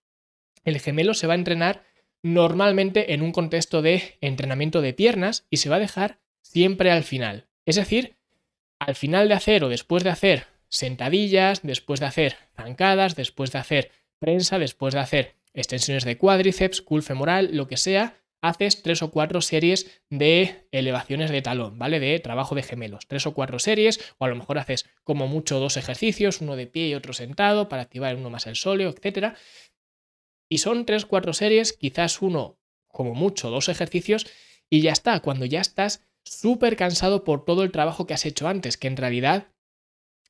el 0.64 0.80
gemelo 0.80 1.14
se 1.14 1.26
va 1.26 1.34
a 1.34 1.36
entrenar 1.36 1.84
normalmente 2.22 3.14
en 3.14 3.22
un 3.22 3.32
contexto 3.32 3.82
de 3.82 4.16
entrenamiento 4.20 4.80
de 4.80 4.92
piernas 4.92 5.46
y 5.50 5.56
se 5.56 5.68
va 5.68 5.76
a 5.76 5.80
dejar 5.80 6.20
siempre 6.40 6.90
al 6.90 7.02
final. 7.02 7.48
Es 7.66 7.76
decir, 7.76 8.16
al 8.87 8.94
final 8.94 9.29
de 9.29 9.34
hacer 9.34 9.64
o 9.64 9.69
después 9.69 10.02
de 10.05 10.11
hacer 10.11 10.46
sentadillas, 10.69 11.62
después 11.62 12.00
de 12.00 12.06
hacer 12.06 12.37
zancadas, 12.56 13.14
después 13.14 13.52
de 13.52 13.58
hacer 13.58 13.90
prensa, 14.19 14.58
después 14.58 14.94
de 14.94 15.00
hacer 15.00 15.34
extensiones 15.55 16.05
de 16.05 16.17
cuádriceps, 16.17 16.82
cool 16.82 17.02
femoral, 17.02 17.50
lo 17.52 17.69
que 17.69 17.76
sea, 17.76 18.17
haces 18.40 18.82
tres 18.82 19.02
o 19.02 19.11
cuatro 19.11 19.40
series 19.40 20.00
de 20.11 20.67
elevaciones 20.73 21.31
de 21.31 21.43
talón, 21.43 21.79
¿vale? 21.79 22.00
De 22.00 22.19
trabajo 22.19 22.55
de 22.55 22.62
gemelos. 22.62 23.06
Tres 23.06 23.26
o 23.26 23.34
cuatro 23.34 23.58
series, 23.58 24.00
o 24.19 24.25
a 24.25 24.29
lo 24.29 24.37
mejor 24.37 24.58
haces 24.58 24.87
como 25.05 25.29
mucho 25.29 25.61
dos 25.61 25.76
ejercicios, 25.76 26.40
uno 26.40 26.56
de 26.56 26.67
pie 26.67 26.88
y 26.88 26.94
otro 26.94 27.12
sentado, 27.12 27.69
para 27.69 27.82
activar 27.82 28.17
uno 28.17 28.31
más 28.31 28.46
el 28.46 28.56
sóleo, 28.56 28.90
etc. 28.90 29.37
Y 30.49 30.58
son 30.58 30.87
tres, 30.87 31.06
cuatro 31.06 31.32
series, 31.34 31.73
quizás 31.73 32.20
uno, 32.20 32.58
como 32.88 33.14
mucho, 33.14 33.50
dos 33.50 33.69
ejercicios, 33.69 34.26
y 34.69 34.81
ya 34.81 34.93
está. 34.93 35.20
Cuando 35.20 35.44
ya 35.44 35.61
estás 35.61 36.02
súper 36.24 36.76
cansado 36.76 37.24
por 37.24 37.44
todo 37.44 37.62
el 37.62 37.72
trabajo 37.72 38.06
que 38.06 38.14
has 38.14 38.26
hecho 38.26 38.48
antes, 38.48 38.76
que 38.76 38.88
en 38.88 38.96
realidad 38.96 39.48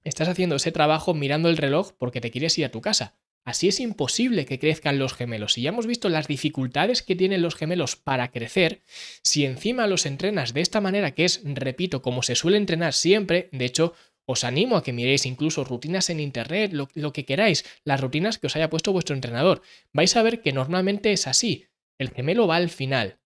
estás 0.04 0.28
haciendo 0.28 0.56
ese 0.56 0.72
trabajo 0.72 1.14
mirando 1.14 1.48
el 1.48 1.56
reloj 1.56 1.92
porque 1.98 2.20
te 2.20 2.30
quieres 2.30 2.58
ir 2.58 2.64
a 2.64 2.70
tu 2.70 2.80
casa. 2.80 3.16
Así 3.44 3.66
es 3.66 3.80
imposible 3.80 4.46
que 4.46 4.60
crezcan 4.60 4.98
los 4.98 5.14
gemelos. 5.14 5.54
Si 5.54 5.62
ya 5.62 5.70
hemos 5.70 5.86
visto 5.86 6.08
las 6.08 6.28
dificultades 6.28 7.02
que 7.02 7.16
tienen 7.16 7.42
los 7.42 7.56
gemelos 7.56 7.96
para 7.96 8.30
crecer, 8.30 8.82
si 9.24 9.44
encima 9.44 9.88
los 9.88 10.06
entrenas 10.06 10.54
de 10.54 10.60
esta 10.60 10.80
manera, 10.80 11.10
que 11.12 11.24
es, 11.24 11.40
repito, 11.44 12.02
como 12.02 12.22
se 12.22 12.36
suele 12.36 12.56
entrenar 12.56 12.92
siempre, 12.92 13.48
de 13.50 13.64
hecho, 13.64 13.94
os 14.26 14.44
animo 14.44 14.76
a 14.76 14.84
que 14.84 14.92
miréis 14.92 15.26
incluso 15.26 15.64
rutinas 15.64 16.08
en 16.08 16.20
internet, 16.20 16.72
lo, 16.72 16.88
lo 16.94 17.12
que 17.12 17.24
queráis, 17.24 17.64
las 17.84 18.00
rutinas 18.00 18.38
que 18.38 18.46
os 18.46 18.54
haya 18.54 18.70
puesto 18.70 18.92
vuestro 18.92 19.16
entrenador. 19.16 19.62
Vais 19.92 20.16
a 20.16 20.22
ver 20.22 20.40
que 20.40 20.52
normalmente 20.52 21.12
es 21.12 21.26
así. 21.26 21.66
El 21.98 22.10
gemelo 22.10 22.46
va 22.46 22.56
al 22.56 22.68
final. 22.68 23.18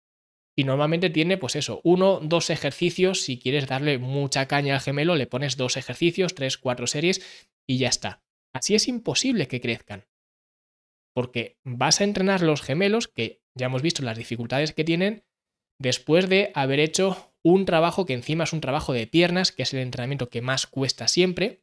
Y 0.57 0.65
normalmente 0.65 1.11
tiene, 1.11 1.37
pues 1.37 1.57
eso, 1.57 1.81
uno, 1.83 2.21
dos 2.23 2.51
ejercicios. 2.51 3.23
Si 3.23 3.39
quieres 3.39 3.67
darle 3.67 3.99
mucha 3.99 4.47
caña 4.47 4.75
al 4.75 4.81
gemelo, 4.81 5.17
le 5.17 5.27
pones 5.27 5.57
dos 5.57 5.77
ejercicios, 5.77 6.35
tres, 6.35 6.59
cuatro 6.59 6.87
series 6.87 7.47
y 7.67 7.79
ya 7.79 7.89
está. 7.89 8.23
Así 8.53 8.75
es 8.75 8.87
imposible 8.87 9.49
que 9.49 9.61
crezcan. 9.61 10.07
Porque 11.13 11.59
vas 11.65 12.01
a 12.01 12.05
entrenar 12.05 12.43
los 12.43 12.63
gemelos, 12.63 13.09
que 13.09 13.43
ya 13.55 13.67
hemos 13.67 13.83
visto 13.83 14.03
las 14.03 14.19
dificultades 14.19 14.73
que 14.73 14.85
tienen, 14.85 15.25
después 15.81 16.29
de 16.29 16.53
haber 16.55 16.79
hecho 16.79 17.35
un 17.43 17.67
trabajo 17.67 18.07
que 18.07 18.15
encima 18.15 18.45
es 18.45 18.53
un 18.53 18.61
trabajo 18.61 18.93
de 18.93 19.07
piernas, 19.07 19.53
que 19.53 19.65
es 19.65 19.75
el 19.75 19.81
entrenamiento 19.81 20.31
que 20.31 20.41
más 20.41 20.67
cuesta 20.67 21.09
siempre. 21.09 21.63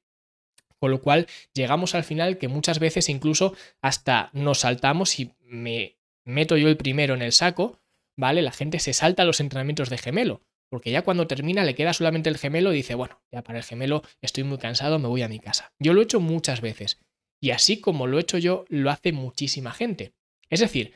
Con 0.80 0.92
lo 0.92 1.02
cual 1.02 1.28
llegamos 1.54 1.96
al 1.96 2.04
final 2.04 2.38
que 2.38 2.48
muchas 2.48 2.80
veces 2.80 3.08
incluso 3.08 3.56
hasta 3.82 4.30
nos 4.34 4.60
saltamos 4.60 5.20
y 5.20 5.32
me 5.40 5.98
meto 6.26 6.58
yo 6.58 6.68
el 6.68 6.78
primero 6.78 7.14
en 7.14 7.22
el 7.22 7.32
saco 7.32 7.81
¿vale? 8.18 8.42
La 8.42 8.52
gente 8.52 8.80
se 8.80 8.94
salta 8.94 9.26
los 9.26 9.40
entrenamientos 9.40 9.90
de 9.90 9.98
gemelo, 9.98 10.42
porque 10.70 10.92
ya 10.92 11.02
cuando 11.02 11.28
termina 11.28 11.64
le 11.64 11.76
queda 11.76 11.94
solamente 11.94 12.30
el 12.30 12.38
gemelo 12.38 12.74
y 12.74 12.78
dice, 12.78 12.96
bueno, 12.96 13.22
ya 13.32 13.44
para 13.44 13.60
el 13.60 13.66
gemelo 13.66 14.04
estoy 14.22 14.44
muy 14.44 14.58
cansado, 14.58 15.00
me 15.00 15.08
voy 15.08 15.22
a 15.22 15.28
mi 15.28 15.40
casa. 15.40 15.74
Yo 15.80 15.94
lo 15.94 16.02
he 16.02 16.04
hecho 16.04 16.20
muchas 16.20 16.62
veces, 16.62 17.00
y 17.42 17.52
así 17.52 17.82
como 17.82 18.08
lo 18.08 18.18
he 18.18 18.22
hecho 18.22 18.38
yo, 18.38 18.66
lo 18.70 18.90
hace 18.90 19.12
muchísima 19.12 19.72
gente. 19.72 20.14
Es 20.50 20.60
decir, 20.60 20.94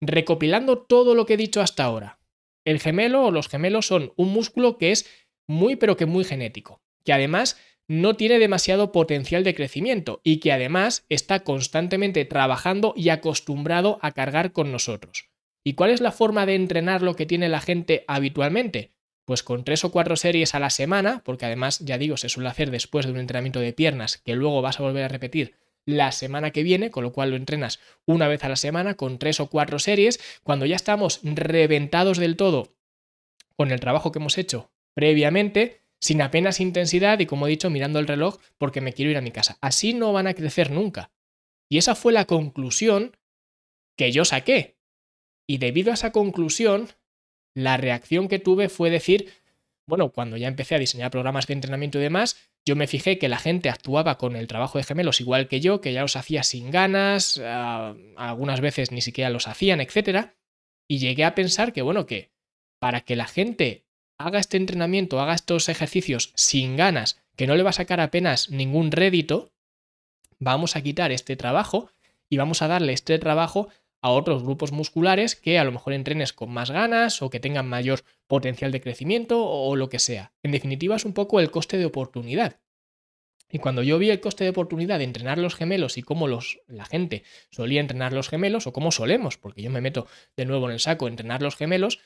recopilando 0.00 0.78
todo 0.78 1.14
lo 1.14 1.26
que 1.26 1.34
he 1.34 1.38
dicho 1.38 1.60
hasta 1.60 1.84
ahora, 1.84 2.20
el 2.64 2.80
gemelo 2.80 3.24
o 3.24 3.30
los 3.30 3.48
gemelos 3.48 3.86
son 3.86 4.12
un 4.16 4.32
músculo 4.32 4.78
que 4.78 4.92
es 4.92 5.08
muy 5.48 5.76
pero 5.76 5.96
que 5.96 6.06
muy 6.06 6.24
genético, 6.24 6.82
que 7.04 7.12
además 7.12 7.56
no 7.88 8.14
tiene 8.16 8.38
demasiado 8.38 8.90
potencial 8.90 9.44
de 9.44 9.54
crecimiento 9.54 10.20
y 10.24 10.38
que 10.40 10.52
además 10.52 11.04
está 11.08 11.44
constantemente 11.44 12.24
trabajando 12.24 12.92
y 12.96 13.10
acostumbrado 13.10 13.98
a 14.02 14.12
cargar 14.12 14.52
con 14.52 14.72
nosotros. 14.72 15.30
¿Y 15.66 15.72
cuál 15.72 15.90
es 15.90 16.00
la 16.00 16.12
forma 16.12 16.46
de 16.46 16.54
entrenar 16.54 17.02
lo 17.02 17.16
que 17.16 17.26
tiene 17.26 17.48
la 17.48 17.60
gente 17.60 18.04
habitualmente? 18.06 18.92
Pues 19.24 19.42
con 19.42 19.64
tres 19.64 19.84
o 19.84 19.90
cuatro 19.90 20.14
series 20.14 20.54
a 20.54 20.60
la 20.60 20.70
semana, 20.70 21.22
porque 21.24 21.44
además, 21.44 21.80
ya 21.80 21.98
digo, 21.98 22.16
se 22.16 22.28
suele 22.28 22.48
hacer 22.48 22.70
después 22.70 23.04
de 23.04 23.10
un 23.10 23.18
entrenamiento 23.18 23.58
de 23.58 23.72
piernas 23.72 24.18
que 24.18 24.36
luego 24.36 24.62
vas 24.62 24.78
a 24.78 24.84
volver 24.84 25.02
a 25.02 25.08
repetir 25.08 25.56
la 25.84 26.12
semana 26.12 26.52
que 26.52 26.62
viene, 26.62 26.92
con 26.92 27.02
lo 27.02 27.12
cual 27.12 27.30
lo 27.30 27.36
entrenas 27.36 27.80
una 28.04 28.28
vez 28.28 28.44
a 28.44 28.48
la 28.48 28.54
semana 28.54 28.94
con 28.94 29.18
tres 29.18 29.40
o 29.40 29.50
cuatro 29.50 29.80
series. 29.80 30.20
Cuando 30.44 30.66
ya 30.66 30.76
estamos 30.76 31.18
reventados 31.24 32.18
del 32.18 32.36
todo 32.36 32.76
con 33.56 33.72
el 33.72 33.80
trabajo 33.80 34.12
que 34.12 34.20
hemos 34.20 34.38
hecho 34.38 34.70
previamente, 34.94 35.82
sin 36.00 36.22
apenas 36.22 36.60
intensidad 36.60 37.18
y 37.18 37.26
como 37.26 37.48
he 37.48 37.50
dicho, 37.50 37.70
mirando 37.70 37.98
el 37.98 38.06
reloj 38.06 38.38
porque 38.56 38.80
me 38.80 38.92
quiero 38.92 39.10
ir 39.10 39.16
a 39.16 39.20
mi 39.20 39.32
casa. 39.32 39.58
Así 39.60 39.94
no 39.94 40.12
van 40.12 40.28
a 40.28 40.34
crecer 40.34 40.70
nunca. 40.70 41.10
Y 41.68 41.78
esa 41.78 41.96
fue 41.96 42.12
la 42.12 42.24
conclusión 42.24 43.16
que 43.96 44.12
yo 44.12 44.24
saqué. 44.24 44.75
Y 45.46 45.58
debido 45.58 45.90
a 45.90 45.94
esa 45.94 46.12
conclusión, 46.12 46.88
la 47.54 47.76
reacción 47.76 48.28
que 48.28 48.38
tuve 48.38 48.68
fue 48.68 48.90
decir, 48.90 49.32
bueno, 49.86 50.10
cuando 50.10 50.36
ya 50.36 50.48
empecé 50.48 50.74
a 50.74 50.80
diseñar 50.80 51.10
programas 51.10 51.46
de 51.46 51.54
entrenamiento 51.54 51.98
y 51.98 52.02
demás, 52.02 52.36
yo 52.66 52.74
me 52.74 52.88
fijé 52.88 53.18
que 53.18 53.28
la 53.28 53.38
gente 53.38 53.70
actuaba 53.70 54.18
con 54.18 54.34
el 54.34 54.48
trabajo 54.48 54.78
de 54.78 54.84
gemelos 54.84 55.20
igual 55.20 55.46
que 55.46 55.60
yo, 55.60 55.80
que 55.80 55.92
ya 55.92 56.02
los 56.02 56.16
hacía 56.16 56.42
sin 56.42 56.72
ganas, 56.72 57.40
algunas 58.16 58.60
veces 58.60 58.90
ni 58.90 59.00
siquiera 59.00 59.30
los 59.30 59.46
hacían, 59.46 59.80
etc. 59.80 60.32
Y 60.88 60.98
llegué 60.98 61.24
a 61.24 61.36
pensar 61.36 61.72
que, 61.72 61.82
bueno, 61.82 62.06
que 62.06 62.30
para 62.80 63.02
que 63.02 63.14
la 63.14 63.26
gente 63.26 63.84
haga 64.18 64.40
este 64.40 64.56
entrenamiento, 64.56 65.20
haga 65.20 65.34
estos 65.34 65.68
ejercicios 65.68 66.32
sin 66.34 66.76
ganas, 66.76 67.20
que 67.36 67.46
no 67.46 67.54
le 67.54 67.62
va 67.62 67.70
a 67.70 67.74
sacar 67.74 68.00
apenas 68.00 68.50
ningún 68.50 68.90
rédito, 68.90 69.52
vamos 70.38 70.74
a 70.74 70.82
quitar 70.82 71.12
este 71.12 71.36
trabajo 71.36 71.90
y 72.28 72.36
vamos 72.36 72.62
a 72.62 72.68
darle 72.68 72.92
este 72.92 73.18
trabajo 73.18 73.68
a 74.06 74.10
otros 74.10 74.42
grupos 74.42 74.72
musculares 74.72 75.34
que 75.34 75.58
a 75.58 75.64
lo 75.64 75.72
mejor 75.72 75.92
entrenes 75.92 76.32
con 76.32 76.50
más 76.50 76.70
ganas 76.70 77.22
o 77.22 77.30
que 77.30 77.40
tengan 77.40 77.68
mayor 77.68 78.02
potencial 78.26 78.70
de 78.70 78.80
crecimiento 78.80 79.44
o 79.44 79.74
lo 79.76 79.88
que 79.88 79.98
sea. 79.98 80.32
En 80.42 80.52
definitiva, 80.52 80.96
es 80.96 81.04
un 81.04 81.12
poco 81.12 81.40
el 81.40 81.50
coste 81.50 81.76
de 81.76 81.86
oportunidad. 81.86 82.60
Y 83.50 83.58
cuando 83.58 83.82
yo 83.82 83.98
vi 83.98 84.10
el 84.10 84.20
coste 84.20 84.44
de 84.44 84.50
oportunidad 84.50 84.98
de 84.98 85.04
entrenar 85.04 85.38
los 85.38 85.54
gemelos 85.54 85.98
y 85.98 86.02
cómo 86.02 86.28
los, 86.28 86.60
la 86.66 86.84
gente 86.84 87.24
solía 87.50 87.80
entrenar 87.80 88.12
los 88.12 88.28
gemelos, 88.28 88.66
o 88.66 88.72
cómo 88.72 88.90
solemos, 88.90 89.38
porque 89.38 89.62
yo 89.62 89.70
me 89.70 89.80
meto 89.80 90.06
de 90.36 90.44
nuevo 90.44 90.66
en 90.66 90.72
el 90.72 90.80
saco, 90.80 91.08
entrenar 91.08 91.42
los 91.42 91.56
gemelos, 91.56 92.00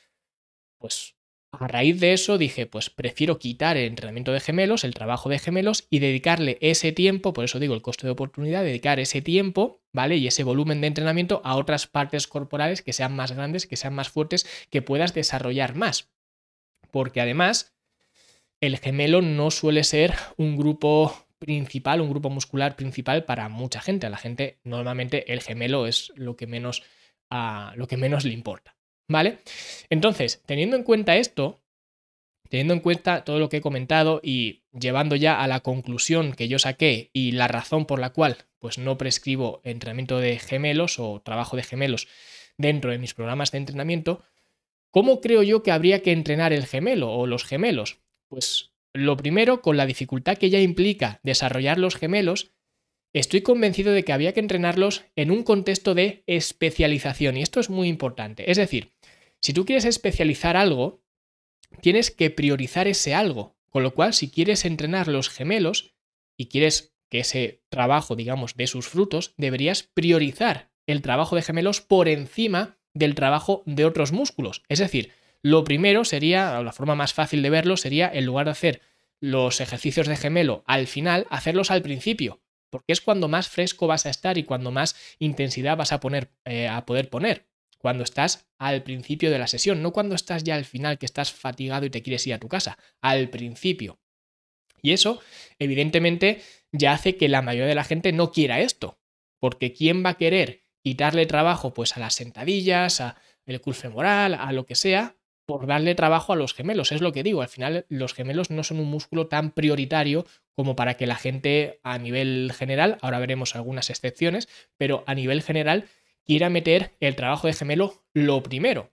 pues 0.79 1.17
a 1.53 1.67
raíz 1.67 1.99
de 2.01 2.13
eso 2.13 2.39
dije, 2.39 2.67
pues 2.67 2.91
prefiero 2.91 3.39
quitar 3.39 3.77
el 3.77 3.87
entrenamiento 3.87 4.33
de 4.33 4.41
gemelos, 4.41 4.85
el 4.85 4.95
trabajo 4.95 5.29
de 5.29 5.39
gemelos 5.39 5.87
y 5.91 5.99
dedicarle 5.99 6.59
ese 6.61 6.93
tiempo, 6.93 7.33
por 7.33 7.45
eso 7.45 7.59
digo 7.59 7.75
el 7.75 7.83
coste 7.83 8.07
de 8.07 8.13
oportunidad, 8.13 8.63
dedicar 8.63 9.01
ese 9.01 9.21
tiempo, 9.21 9.80
¿vale? 9.93 10.17
Y 10.17 10.27
ese 10.27 10.45
volumen 10.45 10.81
de 10.81 10.87
entrenamiento 10.87 11.41
a 11.45 11.57
otras 11.57 11.87
partes 11.87 12.27
corporales 12.27 12.83
que 12.83 12.93
sean 12.93 13.15
más 13.15 13.33
grandes, 13.33 13.67
que 13.67 13.77
sean 13.77 13.95
más 13.95 14.09
fuertes, 14.09 14.47
que 14.71 14.83
puedas 14.83 15.15
desarrollar 15.15 15.75
más. 15.75 16.11
Porque 16.91 17.21
además, 17.21 17.75
el 18.61 18.79
gemelo 18.79 19.23
no 19.23 19.51
suele 19.51 19.85
ser 19.85 20.15
un 20.37 20.57
grupo 20.57 21.27
principal, 21.39 22.01
un 22.01 22.11
grupo 22.11 22.31
muscular 22.31 22.77
principal 22.77 23.25
para 23.25 23.49
mucha 23.49 23.81
gente. 23.81 24.07
A 24.07 24.11
la 24.11 24.19
gente 24.19 24.59
normalmente 24.65 25.33
el 25.33 25.41
gemelo 25.41 25.87
es 25.87 26.13
lo 26.15 26.37
que 26.37 26.47
menos, 26.47 26.83
a 27.31 27.73
lo 27.77 27.87
que 27.87 27.97
menos 27.97 28.25
le 28.25 28.33
importa. 28.33 28.77
¿Vale? 29.09 29.39
Entonces, 29.89 30.43
teniendo 30.47 30.77
en 30.77 30.85
cuenta 30.85 31.17
esto, 31.17 31.61
teniendo 32.51 32.75
en 32.75 32.81
cuenta 32.81 33.25
todo 33.25 33.39
lo 33.39 33.49
que 33.49 33.59
he 33.59 33.61
comentado 33.63 34.21
y 34.23 34.65
llevando 34.79 35.17
ya 35.17 35.41
a 35.41 35.47
la 35.47 35.61
conclusión 35.61 36.33
que 36.33 36.49
yo 36.49 36.59
saqué 36.59 37.11
y 37.15 37.33
la 37.33 37.49
razón 37.49 37.87
por 37.87 38.01
la 38.01 38.11
cual 38.11 38.37
pues 38.59 38.77
no 38.77 38.99
prescribo 38.99 39.63
entrenamiento 39.65 40.19
de 40.19 40.39
gemelos 40.39 40.99
o 40.99 41.23
trabajo 41.23 41.57
de 41.57 41.63
gemelos 41.63 42.09
dentro 42.59 42.91
de 42.91 42.99
mis 42.99 43.15
programas 43.15 43.53
de 43.53 43.59
entrenamiento, 43.59 44.23
¿cómo 44.91 45.23
creo 45.23 45.43
yo 45.43 45.63
que 45.63 45.71
habría 45.71 46.03
que 46.03 46.13
entrenar 46.13 46.53
el 46.53 46.67
gemelo 46.67 47.11
o 47.11 47.27
los 47.27 47.45
gemelos? 47.45 48.01
Pues 48.29 48.73
lo 48.93 49.17
primero, 49.17 49.63
con 49.63 49.77
la 49.77 49.87
dificultad 49.87 50.37
que 50.37 50.51
ya 50.51 50.61
implica 50.61 51.21
desarrollar 51.23 51.79
los 51.79 51.97
gemelos, 51.97 52.53
Estoy 53.13 53.41
convencido 53.43 53.93
de 53.93 54.05
que 54.05 54.13
había 54.13 54.33
que 54.33 54.41
entrenarlos 54.41 55.05
en 55.17 55.33
un 55.33 55.43
contexto 55.43 55.95
de 55.95 56.23
especialización 56.29 57.37
y 57.37 57.43
esto 57.43 57.59
es 57.59 57.69
muy 57.69 57.89
importante. 57.89 58.49
Es 58.49 58.57
decir, 58.57 58.93
si 59.41 59.53
tú 59.53 59.65
quieres 59.65 59.85
especializar 59.85 60.57
algo, 60.57 61.03
tienes 61.81 62.11
que 62.11 62.31
priorizar 62.31 62.89
ese 62.89 63.15
algo. 63.15 63.57
Con 63.71 63.83
lo 63.83 63.95
cual, 63.95 64.15
si 64.15 64.31
quieres 64.31 64.65
entrenar 64.65 65.09
los 65.09 65.29
gemelos 65.29 65.95
y 66.37 66.47
quieres 66.47 66.97
que 67.09 67.21
ese 67.21 67.63
trabajo, 67.69 68.17
digamos, 68.17 68.57
dé 68.57 68.67
sus 68.67 68.89
frutos, 68.89 69.35
deberías 69.37 69.83
priorizar 69.83 70.71
el 70.87 71.03
trabajo 71.03 71.37
de 71.37 71.43
gemelos 71.43 71.81
por 71.81 72.09
encima 72.09 72.79
del 72.95 73.15
trabajo 73.15 73.63
de 73.67 73.85
otros 73.85 74.13
músculos. 74.13 74.63
Es 74.69 74.79
decir, 74.79 75.13
lo 75.43 75.65
primero 75.65 76.05
sería, 76.05 76.61
la 76.63 76.73
forma 76.73 76.95
más 76.95 77.15
fácil 77.15 77.43
de 77.43 77.51
verlo 77.51 77.77
sería, 77.77 78.11
en 78.13 78.27
lugar 78.27 78.47
de 78.47 78.53
hacer 78.53 78.83
los 79.21 79.61
ejercicios 79.61 80.07
de 80.07 80.17
gemelo 80.17 80.65
al 80.67 80.87
final, 80.87 81.27
hacerlos 81.31 81.71
al 81.71 81.83
principio, 81.83 82.41
porque 82.71 82.93
es 82.93 83.01
cuando 83.01 83.29
más 83.29 83.49
fresco 83.49 83.87
vas 83.87 84.07
a 84.07 84.11
estar 84.11 84.39
y 84.39 84.45
cuando 84.45 84.71
más 84.71 84.97
intensidad 85.19 85.77
vas 85.77 85.93
a, 85.93 86.01
poner, 86.01 86.33
eh, 86.45 86.69
a 86.69 86.87
poder 86.87 87.11
poner 87.11 87.50
cuando 87.81 88.05
estás 88.05 88.47
al 88.59 88.83
principio 88.83 89.31
de 89.31 89.39
la 89.39 89.47
sesión, 89.47 89.83
no 89.83 89.93
cuando 89.93 90.15
estás 90.15 90.45
ya 90.45 90.55
al 90.55 90.67
final 90.67 90.99
que 90.99 91.07
estás 91.07 91.33
fatigado 91.33 91.87
y 91.87 91.91
te 91.91 92.03
quieres 92.03 92.27
ir 92.27 92.35
a 92.35 92.39
tu 92.39 92.49
casa, 92.49 92.79
al 93.01 93.31
principio. 93.31 93.99
Y 94.83 94.93
eso, 94.93 95.21
evidentemente, 95.59 96.43
ya 96.73 96.93
hace 96.93 97.17
que 97.17 97.29
la 97.29 97.43
mayoría 97.43 97.69
de 97.69 97.75
la 97.75 97.85
gente 97.85 98.13
no 98.13 98.33
quiera 98.33 98.61
esto, 98.61 98.99
porque 99.39 99.73
¿quién 99.73 100.05
va 100.05 100.11
a 100.11 100.19
querer 100.19 100.63
quitarle 100.83 101.25
trabajo 101.27 101.73
pues 101.73 101.97
a 101.97 102.01
las 102.01 102.15
sentadillas, 102.15 103.01
a 103.01 103.17
el 103.47 103.61
femoral, 103.75 104.35
a 104.35 104.53
lo 104.53 104.67
que 104.67 104.75
sea, 104.75 105.17
por 105.47 105.67
darle 105.67 105.95
trabajo 105.95 106.35
a 106.35 106.37
los 106.37 106.53
gemelos? 106.53 106.93
Es 106.93 107.01
lo 107.01 107.13
que 107.13 107.23
digo, 107.23 107.41
al 107.41 107.49
final 107.49 107.87
los 107.89 108.13
gemelos 108.13 108.51
no 108.51 108.63
son 108.63 108.79
un 108.79 108.91
músculo 108.91 109.27
tan 109.27 109.53
prioritario 109.53 110.27
como 110.55 110.77
para 110.77 110.99
que 110.99 111.07
la 111.07 111.17
gente 111.17 111.81
a 111.83 111.97
nivel 111.97 112.53
general, 112.55 112.99
ahora 113.01 113.19
veremos 113.19 113.57
algunas 113.57 113.89
excepciones, 113.89 114.49
pero 114.77 115.03
a 115.07 115.15
nivel 115.15 115.43
general 115.43 115.89
quiera 116.31 116.49
meter 116.49 116.97
el 117.01 117.17
trabajo 117.17 117.49
de 117.49 117.55
gemelo 117.55 118.05
lo 118.15 118.41
primero. 118.45 118.93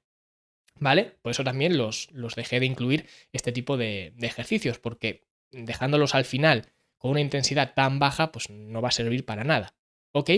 ¿Vale? 0.79 1.19
Por 1.21 1.29
eso 1.29 1.43
también 1.43 1.77
los, 1.77 2.09
los 2.11 2.33
dejé 2.33 2.59
de 2.59 2.65
incluir 2.65 3.05
este 3.31 3.51
tipo 3.51 3.77
de, 3.77 4.11
de 4.15 4.25
ejercicios, 4.25 4.79
porque 4.79 5.27
dejándolos 5.51 6.15
al 6.15 6.25
final 6.25 6.73
con 6.97 7.11
una 7.11 7.21
intensidad 7.21 7.75
tan 7.75 7.99
baja, 7.99 8.31
pues 8.31 8.49
no 8.49 8.81
va 8.81 8.87
a 8.87 8.91
servir 8.91 9.23
para 9.23 9.43
nada. 9.43 9.75
¿Ok? 10.13 10.31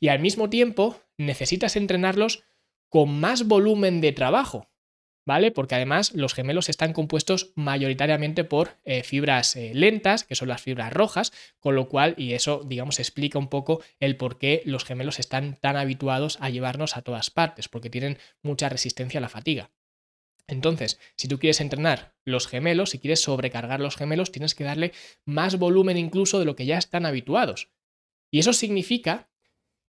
Y 0.00 0.08
al 0.08 0.20
mismo 0.20 0.48
tiempo 0.48 0.98
necesitas 1.18 1.76
entrenarlos 1.76 2.44
con 2.88 3.20
más 3.20 3.46
volumen 3.46 4.00
de 4.00 4.12
trabajo. 4.12 4.70
¿Vale? 5.28 5.50
Porque 5.50 5.74
además 5.74 6.14
los 6.14 6.32
gemelos 6.32 6.70
están 6.70 6.94
compuestos 6.94 7.52
mayoritariamente 7.54 8.44
por 8.44 8.78
eh, 8.86 9.02
fibras 9.02 9.56
eh, 9.56 9.72
lentas, 9.74 10.24
que 10.24 10.34
son 10.34 10.48
las 10.48 10.62
fibras 10.62 10.90
rojas, 10.90 11.34
con 11.60 11.74
lo 11.74 11.90
cual, 11.90 12.14
y 12.16 12.32
eso, 12.32 12.62
digamos, 12.64 12.98
explica 12.98 13.38
un 13.38 13.48
poco 13.48 13.82
el 14.00 14.16
por 14.16 14.38
qué 14.38 14.62
los 14.64 14.86
gemelos 14.86 15.18
están 15.18 15.58
tan 15.60 15.76
habituados 15.76 16.38
a 16.40 16.48
llevarnos 16.48 16.96
a 16.96 17.02
todas 17.02 17.28
partes, 17.28 17.68
porque 17.68 17.90
tienen 17.90 18.16
mucha 18.42 18.70
resistencia 18.70 19.18
a 19.18 19.20
la 19.20 19.28
fatiga. 19.28 19.70
Entonces, 20.46 20.98
si 21.14 21.28
tú 21.28 21.38
quieres 21.38 21.60
entrenar 21.60 22.14
los 22.24 22.46
gemelos, 22.46 22.88
si 22.88 22.98
quieres 22.98 23.20
sobrecargar 23.20 23.80
los 23.80 23.96
gemelos, 23.96 24.32
tienes 24.32 24.54
que 24.54 24.64
darle 24.64 24.92
más 25.26 25.58
volumen 25.58 25.98
incluso 25.98 26.38
de 26.38 26.46
lo 26.46 26.56
que 26.56 26.64
ya 26.64 26.78
están 26.78 27.04
habituados. 27.04 27.68
Y 28.30 28.38
eso 28.38 28.54
significa 28.54 29.28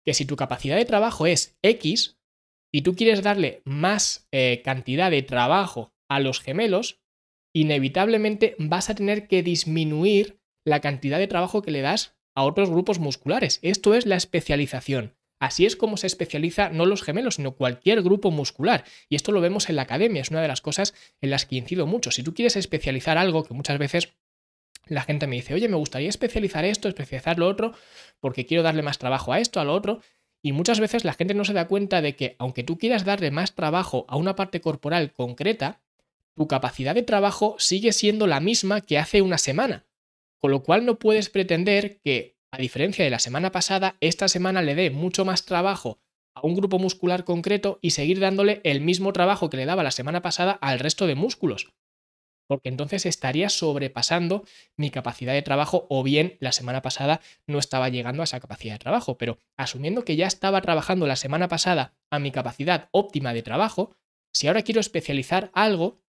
que 0.03 0.13
si 0.13 0.25
tu 0.25 0.35
capacidad 0.35 0.75
de 0.75 0.83
trabajo 0.83 1.27
es 1.27 1.57
X, 1.61 2.18
y 2.71 2.81
tú 2.81 2.95
quieres 2.95 3.23
darle 3.23 3.61
más 3.65 4.27
eh, 4.31 4.61
cantidad 4.63 5.11
de 5.11 5.21
trabajo 5.21 5.93
a 6.07 6.19
los 6.19 6.39
gemelos, 6.39 6.99
inevitablemente 7.53 8.55
vas 8.59 8.89
a 8.89 8.95
tener 8.95 9.27
que 9.27 9.43
disminuir 9.43 10.39
la 10.65 10.81
cantidad 10.81 11.17
de 11.17 11.27
trabajo 11.27 11.61
que 11.61 11.71
le 11.71 11.81
das 11.81 12.15
a 12.35 12.43
otros 12.43 12.69
grupos 12.69 12.99
musculares. 12.99 13.59
Esto 13.61 13.95
es 13.95 14.05
la 14.05 14.15
especialización. 14.15 15.15
Así 15.39 15.65
es 15.65 15.75
como 15.75 15.95
se 15.95 16.07
especializa 16.07 16.69
no 16.69 16.85
los 16.85 17.01
gemelos, 17.01 17.35
sino 17.35 17.55
cualquier 17.55 18.01
grupo 18.01 18.29
muscular. 18.29 18.83
Y 19.07 19.15
esto 19.15 19.31
lo 19.31 19.39
vemos 19.39 19.69
en 19.69 19.77
la 19.77 19.83
academia, 19.83 20.21
es 20.21 20.31
una 20.31 20.41
de 20.41 20.49
las 20.49 20.61
cosas 20.61 20.93
en 21.21 21.29
las 21.29 21.45
que 21.45 21.55
incido 21.55 21.87
mucho. 21.87 22.11
Si 22.11 22.23
tú 22.23 22.33
quieres 22.33 22.57
especializar 22.57 23.17
algo, 23.17 23.45
que 23.45 23.53
muchas 23.53 23.77
veces 23.77 24.13
la 24.85 25.03
gente 25.03 25.27
me 25.27 25.37
dice, 25.37 25.53
oye, 25.53 25.69
me 25.69 25.77
gustaría 25.77 26.09
especializar 26.09 26.65
esto, 26.65 26.89
especializar 26.89 27.39
lo 27.39 27.47
otro, 27.47 27.73
porque 28.19 28.45
quiero 28.45 28.63
darle 28.63 28.81
más 28.81 28.97
trabajo 28.97 29.31
a 29.31 29.39
esto, 29.39 29.59
a 29.61 29.63
lo 29.63 29.73
otro, 29.73 30.01
y 30.41 30.51
muchas 30.53 30.79
veces 30.79 31.03
la 31.03 31.13
gente 31.13 31.33
no 31.33 31.45
se 31.45 31.53
da 31.53 31.67
cuenta 31.67 32.01
de 32.01 32.15
que 32.15 32.35
aunque 32.39 32.63
tú 32.63 32.77
quieras 32.77 33.05
darle 33.05 33.31
más 33.31 33.55
trabajo 33.55 34.05
a 34.07 34.15
una 34.15 34.35
parte 34.35 34.61
corporal 34.61 35.13
concreta, 35.13 35.81
tu 36.35 36.47
capacidad 36.47 36.95
de 36.95 37.03
trabajo 37.03 37.55
sigue 37.59 37.91
siendo 37.91 38.25
la 38.25 38.39
misma 38.39 38.81
que 38.81 38.97
hace 38.97 39.21
una 39.21 39.37
semana. 39.37 39.85
Con 40.39 40.51
lo 40.51 40.63
cual 40.63 40.85
no 40.85 40.97
puedes 40.97 41.29
pretender 41.29 41.99
que, 42.01 42.37
a 42.51 42.57
diferencia 42.57 43.03
de 43.03 43.11
la 43.11 43.19
semana 43.19 43.51
pasada, 43.51 43.97
esta 43.99 44.29
semana 44.29 44.61
le 44.61 44.75
dé 44.75 44.89
mucho 44.89 45.25
más 45.25 45.43
trabajo 45.43 45.99
a 46.33 46.45
un 46.45 46.55
grupo 46.55 46.79
muscular 46.79 47.25
concreto 47.25 47.79
y 47.81 47.91
seguir 47.91 48.21
dándole 48.21 48.61
el 48.63 48.79
mismo 48.79 49.11
trabajo 49.11 49.49
que 49.49 49.57
le 49.57 49.65
daba 49.65 49.83
la 49.83 49.91
semana 49.91 50.21
pasada 50.21 50.53
al 50.53 50.79
resto 50.79 51.07
de 51.07 51.15
músculos 51.15 51.73
porque 52.49 52.69
entonces 52.69 53.05
estaría 53.05 53.47
sobrepasando 53.47 54.43
mi 54.75 54.89
capacidad 54.89 55.33
de 55.33 55.43
trabajo 55.43 55.85
o 55.87 56.01
bien 56.01 56.35
la 56.39 56.51
semana 56.51 56.81
pasada 56.81 57.21
no 57.45 57.59
estaba 57.59 57.89
llegando 57.89 58.23
a 58.23 58.25
esa 58.25 58.39
capacidad 58.39 58.73
de 58.73 58.79
trabajo, 58.79 59.19
pero 59.19 59.37
asumiendo 59.55 60.03
que 60.03 60.15
ya 60.15 60.25
estaba 60.25 60.59
trabajando 60.59 61.05
la 61.05 61.15
semana 61.15 61.47
pasada 61.47 61.93
a 62.09 62.17
mi 62.17 62.31
capacidad 62.31 62.89
óptima 62.91 63.33
de 63.33 63.43
trabajo, 63.43 63.95
si 64.33 64.47
ahora 64.47 64.63
quiero 64.63 64.81
especializar 64.81 65.51
algo, 65.53 66.01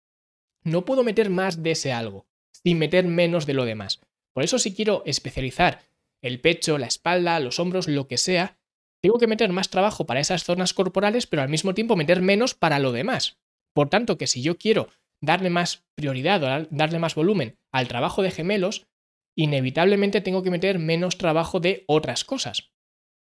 no 0.63 0.85
puedo 0.85 1.03
meter 1.03 1.29
más 1.29 1.65
de 1.65 1.73
ese 1.73 1.93
algo, 1.93 2.29
sin 2.53 2.79
meter 2.79 3.05
menos 3.05 3.45
de 3.45 3.55
lo 3.55 3.65
demás. 3.65 4.01
Por 4.33 4.45
eso 4.45 4.61
si 4.61 4.73
quiero 4.73 5.03
especializar 5.07 5.83
el 6.23 6.41
pecho, 6.41 6.79
la 6.79 6.87
espalda, 6.87 7.41
los 7.41 7.59
hombros, 7.59 7.89
lo 7.89 8.07
que 8.07 8.17
sea, 8.17 8.61
tengo 9.03 9.19
que 9.19 9.27
meter 9.27 9.53
más 9.53 9.71
trabajo 9.71 10.07
para 10.07 10.21
esas 10.21 10.45
zonas 10.45 10.73
corporales, 10.73 11.27
pero 11.27 11.43
al 11.43 11.49
mismo 11.49 11.75
tiempo 11.75 11.97
meter 11.97 12.23
menos 12.23 12.55
para 12.55 12.79
lo 12.79 12.93
demás. 12.93 13.39
Por 13.73 13.89
tanto, 13.89 14.17
que 14.19 14.29
si 14.29 14.41
yo 14.41 14.57
quiero 14.57 14.89
darle 15.21 15.51
más 15.51 15.87
prioridad 15.95 16.69
darle 16.71 16.99
más 16.99 17.15
volumen 17.15 17.59
al 17.73 17.89
trabajo 17.89 18.23
de 18.23 18.31
gemelos, 18.31 18.89
inevitablemente 19.37 20.21
tengo 20.21 20.43
que 20.43 20.51
meter 20.51 20.79
menos 20.79 21.19
trabajo 21.19 21.61
de 21.61 21.85
otras 21.87 22.25
cosas. 22.25 22.73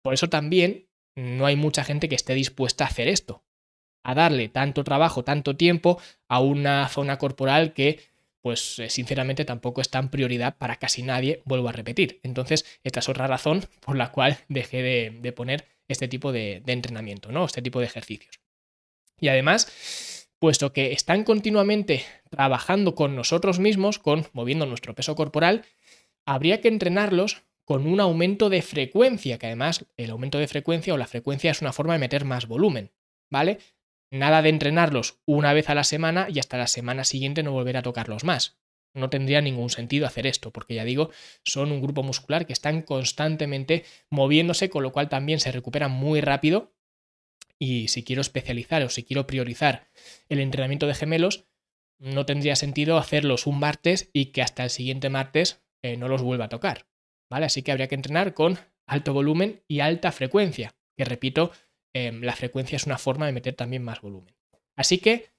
Por 0.03 0.13
eso 0.13 0.29
también 0.29 0.89
no 1.15 1.45
hay 1.45 1.55
mucha 1.55 1.83
gente 1.83 2.09
que 2.09 2.15
esté 2.15 2.33
dispuesta 2.33 2.83
a 2.83 2.87
hacer 2.87 3.07
esto, 3.07 3.43
a 4.03 4.15
darle 4.15 4.49
tanto 4.49 4.83
trabajo, 4.83 5.23
tanto 5.23 5.55
tiempo 5.55 5.99
a 6.27 6.39
una 6.39 6.87
zona 6.89 7.17
corporal 7.17 7.73
que 7.73 7.99
pues 8.41 8.79
eh, 8.79 8.89
sinceramente 8.89 9.43
tampoco 9.43 9.81
es 9.81 9.89
tan 9.89 10.09
prioridad 10.09 10.57
para 10.57 10.77
casi 10.77 11.03
nadie, 11.03 11.41
vuelvo 11.43 11.67
a 11.67 11.73
repetir. 11.73 12.21
Entonces, 12.23 12.65
esta 12.83 13.01
es 13.01 13.09
otra 13.09 13.27
razón 13.27 13.65
por 13.81 13.97
la 13.97 14.11
cual 14.11 14.37
dejé 14.47 14.81
de, 15.21 15.31
poner 15.33 15.65
este 15.89 16.07
tipo 16.07 16.31
de, 16.31 16.61
de, 16.63 16.71
entrenamiento, 16.71 17.31
¿no? 17.31 17.43
Este 17.43 17.61
tipo 17.61 17.81
de 17.81 17.87
ejercicios. 17.87 18.39
Y 19.19 19.27
además, 19.27 20.16
puesto 20.39 20.73
que 20.73 20.91
están 20.91 21.23
continuamente 21.23 22.03
trabajando 22.29 22.95
con 22.95 23.15
nosotros 23.15 23.59
mismos, 23.59 23.99
con 23.99 24.25
moviendo 24.33 24.65
nuestro 24.65 24.95
peso 24.95 25.15
corporal, 25.15 25.65
habría 26.25 26.61
que 26.61 26.67
entrenarlos 26.67 27.43
con 27.65 27.85
un 27.85 27.99
aumento 27.99 28.49
de 28.49 28.61
frecuencia, 28.61 29.37
que 29.37 29.47
además 29.47 29.85
el 29.97 30.11
aumento 30.11 30.37
de 30.37 30.47
frecuencia 30.47 30.93
o 30.93 30.97
la 30.97 31.07
frecuencia 31.07 31.51
es 31.51 31.61
una 31.61 31.73
forma 31.73 31.93
de 31.93 31.99
meter 31.99 32.23
más 32.23 32.47
volumen, 32.47 32.91
¿vale? 33.29 33.59
Nada 34.09 34.41
de 34.41 34.49
entrenarlos 34.49 35.19
una 35.25 35.51
vez 35.51 35.69
a 35.69 35.75
la 35.75 35.83
semana 35.83 36.27
y 36.29 36.39
hasta 36.39 36.57
la 36.57 36.67
semana 36.67 37.03
siguiente 37.03 37.43
no 37.43 37.51
volver 37.51 37.75
a 37.75 37.81
tocarlos 37.81 38.23
más. 38.23 38.57
No 38.93 39.09
tendría 39.09 39.41
ningún 39.41 39.69
sentido 39.69 40.07
hacer 40.07 40.25
esto, 40.27 40.51
porque 40.51 40.75
ya 40.75 40.85
digo, 40.85 41.11
son 41.43 41.71
un 41.71 41.81
grupo 41.81 42.03
muscular 42.03 42.45
que 42.45 42.53
están 42.53 42.81
constantemente 42.81 43.83
moviéndose, 44.09 44.69
con 44.69 44.81
lo 44.83 44.93
cual 44.93 45.09
también 45.09 45.39
se 45.39 45.51
recuperan 45.51 45.91
muy 45.91 46.21
rápido. 46.21 46.73
Y 47.59 47.87
si 47.87 48.03
quiero 48.03 48.21
especializar 48.21 48.83
o 48.83 48.89
si 48.89 49.03
quiero 49.03 49.27
priorizar 49.27 49.89
el 50.29 50.39
entrenamiento 50.39 50.87
de 50.87 50.93
gemelos, 50.93 51.47
no 51.99 52.25
tendría 52.25 52.55
sentido 52.55 52.97
hacerlos 52.97 53.47
un 53.47 53.59
martes 53.59 54.09
y 54.13 54.27
que 54.27 54.41
hasta 54.41 54.63
el 54.63 54.69
siguiente 54.69 55.09
martes 55.09 55.63
eh, 55.81 55.97
no 55.97 56.07
los 56.07 56.21
vuelva 56.21 56.45
a 56.45 56.49
tocar. 56.49 56.87
¿Vale? 57.29 57.45
Así 57.45 57.63
que 57.63 57.71
habría 57.71 57.87
que 57.87 57.95
entrenar 57.95 58.33
con 58.33 58.57
alto 58.85 59.13
volumen 59.13 59.63
y 59.67 59.81
alta 59.81 60.11
frecuencia, 60.11 60.75
que 60.95 61.03
repito, 61.03 61.51
em, 61.93 62.21
la 62.21 62.35
frecuencia 62.35 62.77
es 62.77 62.85
una 62.85 62.97
forma 62.97 63.25
de 63.25 63.33
meter 63.33 63.53
también 63.53 63.83
más 63.83 64.01
volumen. 64.01 64.35
Así 64.75 64.99
que 64.99 65.31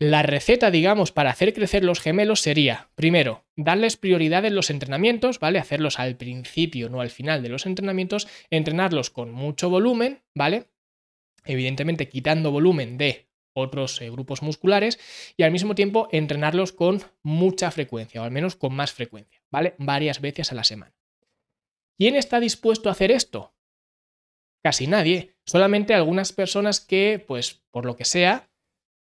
la 0.00 0.22
receta, 0.22 0.70
digamos, 0.70 1.10
para 1.10 1.30
hacer 1.30 1.52
crecer 1.52 1.82
los 1.82 1.98
gemelos 1.98 2.40
sería, 2.40 2.88
primero, 2.94 3.46
darles 3.56 3.96
prioridad 3.96 4.44
en 4.44 4.54
los 4.54 4.70
entrenamientos, 4.70 5.40
¿vale? 5.40 5.58
Hacerlos 5.58 5.98
al 5.98 6.16
principio, 6.16 6.88
no 6.88 7.00
al 7.00 7.10
final 7.10 7.42
de 7.42 7.48
los 7.48 7.66
entrenamientos, 7.66 8.28
entrenarlos 8.50 9.10
con 9.10 9.32
mucho 9.32 9.70
volumen, 9.70 10.22
¿vale? 10.36 10.68
Evidentemente 11.48 12.08
quitando 12.08 12.50
volumen 12.50 12.98
de 12.98 13.28
otros 13.54 14.00
eh, 14.00 14.10
grupos 14.10 14.42
musculares 14.42 14.98
y 15.36 15.42
al 15.42 15.50
mismo 15.50 15.74
tiempo 15.74 16.08
entrenarlos 16.12 16.72
con 16.72 17.02
mucha 17.22 17.70
frecuencia 17.70 18.22
o 18.22 18.24
al 18.24 18.30
menos 18.30 18.54
con 18.54 18.74
más 18.74 18.92
frecuencia, 18.92 19.42
¿vale? 19.50 19.74
Varias 19.78 20.20
veces 20.20 20.52
a 20.52 20.54
la 20.54 20.64
semana. 20.64 20.94
¿Quién 21.98 22.14
está 22.14 22.38
dispuesto 22.38 22.88
a 22.88 22.92
hacer 22.92 23.10
esto? 23.10 23.54
Casi 24.62 24.86
nadie, 24.86 25.34
solamente 25.46 25.94
algunas 25.94 26.32
personas 26.32 26.80
que, 26.80 27.24
pues, 27.26 27.62
por 27.70 27.84
lo 27.86 27.96
que 27.96 28.04
sea, 28.04 28.50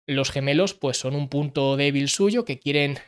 los 0.08 0.32
gemelos 0.32 0.74
pues 0.74 0.98
son 0.98 1.16
un 1.16 1.30
punto 1.30 1.78
débil 1.78 2.10
suyo 2.10 2.46
que 2.46 2.60
quieren 2.60 3.00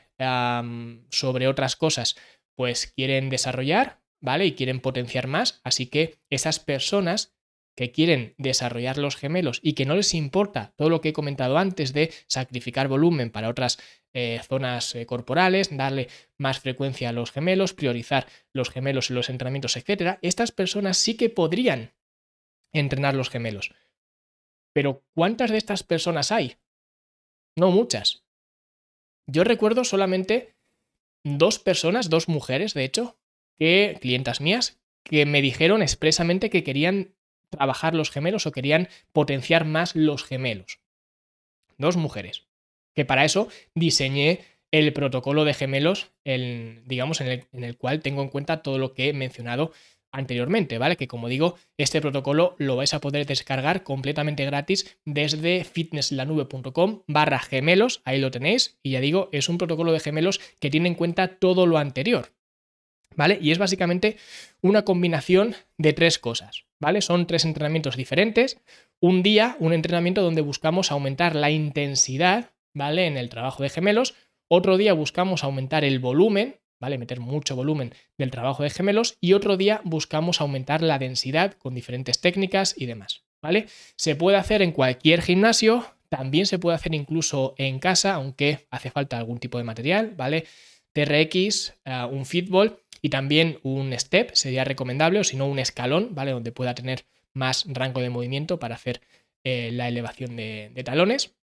sobre 1.10 1.48
otras 1.48 1.76
cosas, 1.76 2.16
pues 2.56 2.88
quieren 2.88 3.30
desarrollar, 3.30 4.02
¿vale? 4.22 4.46
Y 4.46 4.54
quieren 4.54 4.80
potenciar 4.80 5.28
más, 5.28 5.60
así 5.66 5.88
que 5.88 6.20
esas 6.30 6.60
personas 6.60 7.35
que 7.76 7.92
quieren 7.92 8.34
desarrollar 8.38 8.98
los 8.98 9.18
gemelos 9.18 9.60
y 9.62 9.74
que 9.74 9.86
no 9.86 9.96
les 9.96 10.14
importa 10.14 10.74
todo 10.78 10.90
lo 10.90 11.02
que 11.02 11.10
he 11.10 11.14
comentado 11.14 11.58
antes 11.58 11.94
de 11.94 12.12
sacrificar 12.28 12.88
volumen 12.88 13.30
para 13.30 13.50
otras 13.50 13.78
eh, 14.14 14.40
zonas 14.48 14.96
eh, 14.96 15.06
corporales, 15.06 15.76
darle 15.76 16.08
más 16.38 16.60
frecuencia 16.60 17.10
a 17.10 17.12
los 17.12 17.32
gemelos, 17.32 17.74
priorizar 17.74 18.28
los 18.54 18.70
gemelos 18.70 19.10
en 19.10 19.18
los 19.18 19.30
entrenamientos, 19.30 19.76
etc., 19.76 20.18
estas 20.22 20.52
personas 20.52 20.98
sí 20.98 21.18
que 21.18 21.30
podrían 21.30 21.94
entrenar 22.72 23.14
los 23.14 23.30
gemelos. 23.30 23.74
Pero 24.74 25.04
¿cuántas 25.14 25.52
de 25.52 25.58
estas 25.58 25.84
personas 25.84 26.32
hay? 26.32 26.56
No 27.58 27.72
muchas. 27.72 28.26
Yo 29.28 29.44
recuerdo 29.44 29.84
solamente 29.84 30.56
dos 31.24 31.60
personas, 31.60 32.10
dos 32.10 32.30
mujeres, 32.30 32.74
de 32.74 32.84
hecho, 32.86 33.18
que 33.58 33.98
clientas 34.00 34.42
mías, 34.42 34.80
que 35.04 35.26
me 35.26 35.42
dijeron 35.42 35.82
expresamente 35.82 36.50
que 36.50 36.64
querían 36.64 37.16
trabajar 37.50 37.96
los 37.96 38.12
gemelos 38.12 38.46
o 38.46 38.52
querían 38.52 38.88
potenciar 39.14 39.66
más 39.66 39.96
los 39.96 40.24
gemelos. 40.24 40.80
Dos 41.78 41.98
mujeres. 41.98 42.48
Que 42.94 43.06
para 43.06 43.26
eso 43.26 43.50
diseñé 43.74 44.40
el 44.72 44.94
protocolo 44.94 45.46
de 45.46 45.54
gemelos, 45.54 46.12
el, 46.24 46.82
digamos, 46.86 47.22
en 47.22 47.28
el, 47.28 47.46
en 47.54 47.64
el 47.64 47.78
cual 47.78 48.02
tengo 48.02 48.22
en 48.22 48.30
cuenta 48.30 48.62
todo 48.62 48.78
lo 48.78 48.94
que 48.94 49.10
he 49.10 49.14
mencionado 49.14 49.72
anteriormente, 50.16 50.78
¿vale? 50.78 50.96
Que 50.96 51.08
como 51.08 51.28
digo, 51.28 51.56
este 51.78 52.02
protocolo 52.02 52.56
lo 52.58 52.76
vais 52.76 52.94
a 52.94 53.02
poder 53.02 53.26
descargar 53.26 53.84
completamente 53.84 54.46
gratis 54.46 54.98
desde 55.06 55.64
fitnesslanube.com 55.64 57.04
barra 57.08 57.40
gemelos, 57.40 58.02
ahí 58.06 58.20
lo 58.20 58.32
tenéis, 58.32 58.78
y 58.82 58.92
ya 58.92 59.02
digo, 59.02 59.30
es 59.32 59.50
un 59.50 59.58
protocolo 59.58 59.92
de 59.92 60.00
gemelos 60.00 60.40
que 60.60 60.70
tiene 60.70 60.88
en 60.88 60.96
cuenta 60.96 61.38
todo 61.38 61.68
lo 61.68 61.78
anterior, 61.78 62.32
¿vale? 63.16 63.38
Y 63.42 63.52
es 63.52 63.58
básicamente 63.58 64.18
una 64.62 64.84
combinación 64.84 65.56
de 65.78 65.94
tres 65.94 66.20
cosas, 66.20 66.66
¿vale? 66.80 67.02
Son 67.02 67.28
tres 67.28 67.46
entrenamientos 67.46 67.96
diferentes. 67.96 68.58
Un 69.00 69.24
día, 69.24 69.56
un 69.60 69.74
entrenamiento 69.74 70.22
donde 70.22 70.42
buscamos 70.42 70.92
aumentar 70.92 71.36
la 71.36 71.52
intensidad, 71.52 72.52
¿vale? 72.74 73.08
En 73.08 73.18
el 73.18 73.30
trabajo 73.30 73.64
de 73.64 73.70
gemelos. 73.70 74.16
Otro 74.48 74.78
día 74.78 74.94
buscamos 74.94 75.44
aumentar 75.44 75.84
el 75.84 76.00
volumen, 76.00 76.58
¿vale? 76.80 76.98
Meter 76.98 77.20
mucho 77.20 77.56
volumen 77.56 77.94
del 78.18 78.32
trabajo 78.32 78.64
de 78.64 78.70
gemelos. 78.70 79.18
Y 79.22 79.34
otro 79.34 79.58
día 79.58 79.82
buscamos 79.84 80.42
aumentar 80.42 80.82
la 80.82 81.00
densidad 81.00 81.54
con 81.54 81.74
diferentes 81.74 82.22
técnicas 82.22 82.76
y 82.78 82.86
demás, 82.86 83.24
¿vale? 83.42 83.68
Se 83.96 84.16
puede 84.16 84.38
hacer 84.38 84.62
en 84.62 84.72
cualquier 84.72 85.22
gimnasio, 85.22 85.86
también 86.10 86.46
se 86.46 86.60
puede 86.60 86.76
hacer 86.76 86.94
incluso 86.94 87.56
en 87.58 87.80
casa, 87.80 88.14
aunque 88.14 88.68
hace 88.70 88.92
falta 88.92 89.18
algún 89.18 89.40
tipo 89.40 89.58
de 89.58 89.64
material, 89.64 90.14
¿vale? 90.16 90.46
TRX, 90.94 91.74
eh, 91.84 92.08
un 92.10 92.26
fitball 92.26 92.80
y 93.06 93.10
también 93.10 93.60
un 93.62 93.94
step 93.94 94.32
sería 94.34 94.64
recomendable, 94.64 95.20
o 95.20 95.24
si 95.24 95.38
no, 95.38 95.46
un 95.46 95.60
escalón, 95.60 96.16
¿vale? 96.16 96.32
Donde 96.32 96.52
pueda 96.52 96.74
tener 96.74 97.06
más 97.34 97.64
rango 97.68 98.02
de 98.02 98.10
movimiento 98.10 98.58
para 98.58 98.74
hacer 98.74 99.00
eh, 99.44 99.70
la 99.72 99.88
elevación 99.88 100.36
de, 100.36 100.72
talones. 100.84 101.36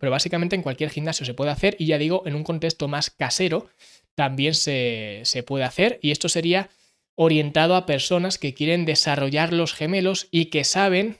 Pero 0.00 0.10
básicamente 0.10 0.56
en 0.56 0.62
cualquier 0.62 0.88
gimnasio 0.88 1.26
se 1.26 1.34
puede 1.34 1.50
hacer 1.50 1.76
y 1.78 1.84
ya 1.84 1.98
digo, 1.98 2.22
en 2.24 2.34
un 2.34 2.42
contexto 2.42 2.88
más 2.88 3.10
casero 3.10 3.68
también 4.14 4.54
se, 4.54 5.20
se 5.24 5.42
puede 5.42 5.64
hacer. 5.64 5.98
Y 6.00 6.10
esto 6.10 6.30
sería 6.30 6.70
orientado 7.16 7.76
a 7.76 7.84
personas 7.84 8.38
que 8.38 8.54
quieren 8.54 8.86
desarrollar 8.86 9.52
los 9.52 9.74
gemelos 9.74 10.28
y 10.30 10.46
que 10.46 10.64
saben 10.64 11.18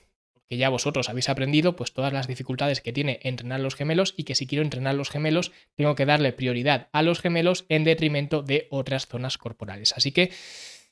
que 0.48 0.56
ya 0.56 0.68
vosotros 0.70 1.08
habéis 1.08 1.28
aprendido 1.28 1.76
pues 1.76 1.92
todas 1.92 2.12
las 2.12 2.26
dificultades 2.26 2.80
que 2.80 2.92
tiene 2.92 3.20
entrenar 3.22 3.60
los 3.60 3.74
gemelos 3.74 4.14
y 4.16 4.24
que 4.24 4.34
si 4.34 4.46
quiero 4.46 4.64
entrenar 4.64 4.94
los 4.94 5.10
gemelos 5.10 5.52
tengo 5.74 5.94
que 5.94 6.06
darle 6.06 6.32
prioridad 6.32 6.88
a 6.92 7.02
los 7.02 7.20
gemelos 7.20 7.66
en 7.68 7.84
detrimento 7.84 8.42
de 8.42 8.66
otras 8.70 9.06
zonas 9.06 9.36
corporales. 9.36 9.92
Así 9.94 10.12
que 10.12 10.30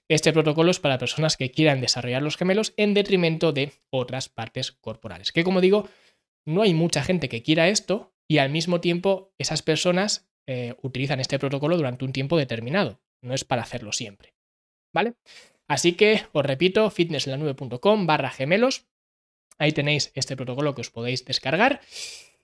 este 0.08 0.32
protocolo 0.32 0.70
es 0.70 0.78
para 0.78 0.98
personas 0.98 1.36
que 1.36 1.50
quieran 1.50 1.80
desarrollar 1.80 2.22
los 2.22 2.36
gemelos 2.36 2.74
en 2.76 2.94
detrimento 2.94 3.52
de 3.52 3.72
otras 3.90 4.28
partes 4.28 4.72
corporales. 4.72 5.32
Que 5.32 5.42
como 5.42 5.60
digo, 5.60 5.88
no 6.44 6.62
hay 6.62 6.74
mucha 6.74 7.02
gente 7.02 7.28
que 7.28 7.42
quiera 7.42 7.68
esto 7.68 8.14
y 8.28 8.38
al 8.38 8.50
mismo 8.50 8.80
tiempo 8.80 9.32
esas 9.38 9.62
personas 9.62 10.28
eh, 10.46 10.74
utilizan 10.82 11.18
este 11.18 11.38
protocolo 11.38 11.76
durante 11.76 12.04
un 12.04 12.12
tiempo 12.12 12.36
determinado. 12.36 13.00
No 13.22 13.34
es 13.34 13.44
para 13.44 13.62
hacerlo 13.62 13.92
siempre. 13.92 14.34
¿Vale? 14.94 15.14
Así 15.66 15.94
que 15.94 16.22
os 16.32 16.46
repito, 16.46 16.88
fitnesslanube.com 16.90 18.06
barra 18.06 18.30
gemelos 18.30 18.86
Ahí 19.58 19.72
tenéis 19.72 20.12
este 20.14 20.36
protocolo 20.36 20.74
que 20.74 20.82
os 20.82 20.90
podéis 20.90 21.24
descargar. 21.24 21.80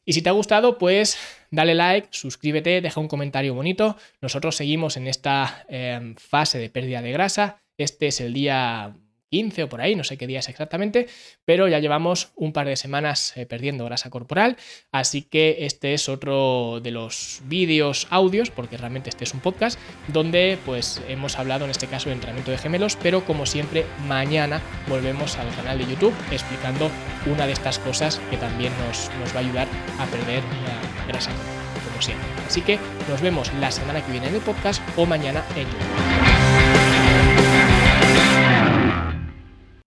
Y 0.05 0.15
si 0.15 0.23
te 0.23 0.29
ha 0.29 0.33
gustado, 0.33 0.79
pues 0.79 1.17
dale 1.51 1.75
like, 1.75 2.09
suscríbete, 2.11 2.81
deja 2.81 3.01
un 3.01 3.09
comentario 3.09 3.55
bonito. 3.55 3.97
Nosotros 4.21 4.57
seguimos 4.57 4.97
en 4.97 5.07
esta 5.07 5.65
em, 5.69 6.17
fase 6.17 6.59
de 6.59 6.71
pérdida 6.71 7.03
de 7.03 7.13
grasa. 7.13 7.63
Este 7.79 8.09
es 8.09 8.21
el 8.21 8.33
día 8.33 8.97
15 9.33 9.63
o 9.63 9.69
por 9.71 9.81
ahí, 9.81 9.97
no 9.97 10.05
sé 10.05 10.19
qué 10.19 10.27
día 10.27 10.41
es 10.41 10.49
exactamente, 10.51 11.09
pero 11.47 11.67
ya 11.67 11.79
llevamos 11.79 12.33
un 12.37 12.53
par 12.53 12.67
de 12.67 12.77
semanas 12.77 13.35
eh, 13.35 13.47
perdiendo 13.47 13.87
grasa 13.87 14.11
corporal, 14.11 14.59
así 14.93 15.23
que 15.23 15.57
este 15.61 15.95
es 15.95 16.11
otro 16.11 16.81
de 16.83 16.91
los 16.91 17.41
vídeos, 17.47 18.07
audios, 18.11 18.51
porque 18.51 18.77
realmente 18.77 19.09
este 19.09 19.25
es 19.25 19.33
un 19.33 19.41
podcast, 19.41 19.79
donde 20.09 20.59
pues 20.67 21.01
hemos 21.09 21.39
hablado 21.39 21.65
en 21.65 21.71
este 21.71 21.87
caso 21.87 22.11
de 22.11 22.17
entrenamiento 22.17 22.51
de 22.51 22.59
gemelos, 22.59 22.99
pero 23.03 23.25
como 23.25 23.47
siempre 23.47 23.87
mañana 24.07 24.61
volvemos 24.87 25.39
al 25.39 25.49
canal 25.57 25.79
de 25.79 25.87
YouTube 25.87 26.15
explicando 26.31 26.91
una 27.25 27.47
de 27.47 27.55
estas 27.55 27.79
cosas 27.79 28.21
que 28.31 28.37
también 28.37 28.75
nos, 28.87 29.11
nos 29.19 29.35
va 29.35 29.39
a 29.39 29.43
ayudar 29.43 29.69
a 29.99 30.05
perder 30.07 30.43
grasa 31.09 31.31
corporal, 31.31 31.89
como 31.89 32.03
siempre. 32.03 32.29
Así 32.47 32.61
que 32.61 32.79
nos 33.09 33.23
vemos 33.23 33.51
la 33.55 33.71
semana 33.71 34.05
que 34.05 34.13
viene 34.13 34.29
en 34.29 34.35
el 34.35 34.43
podcast 34.43 34.83
o 34.99 35.07
mañana 35.07 35.43
en 35.57 35.65
YouTube. 35.65 37.02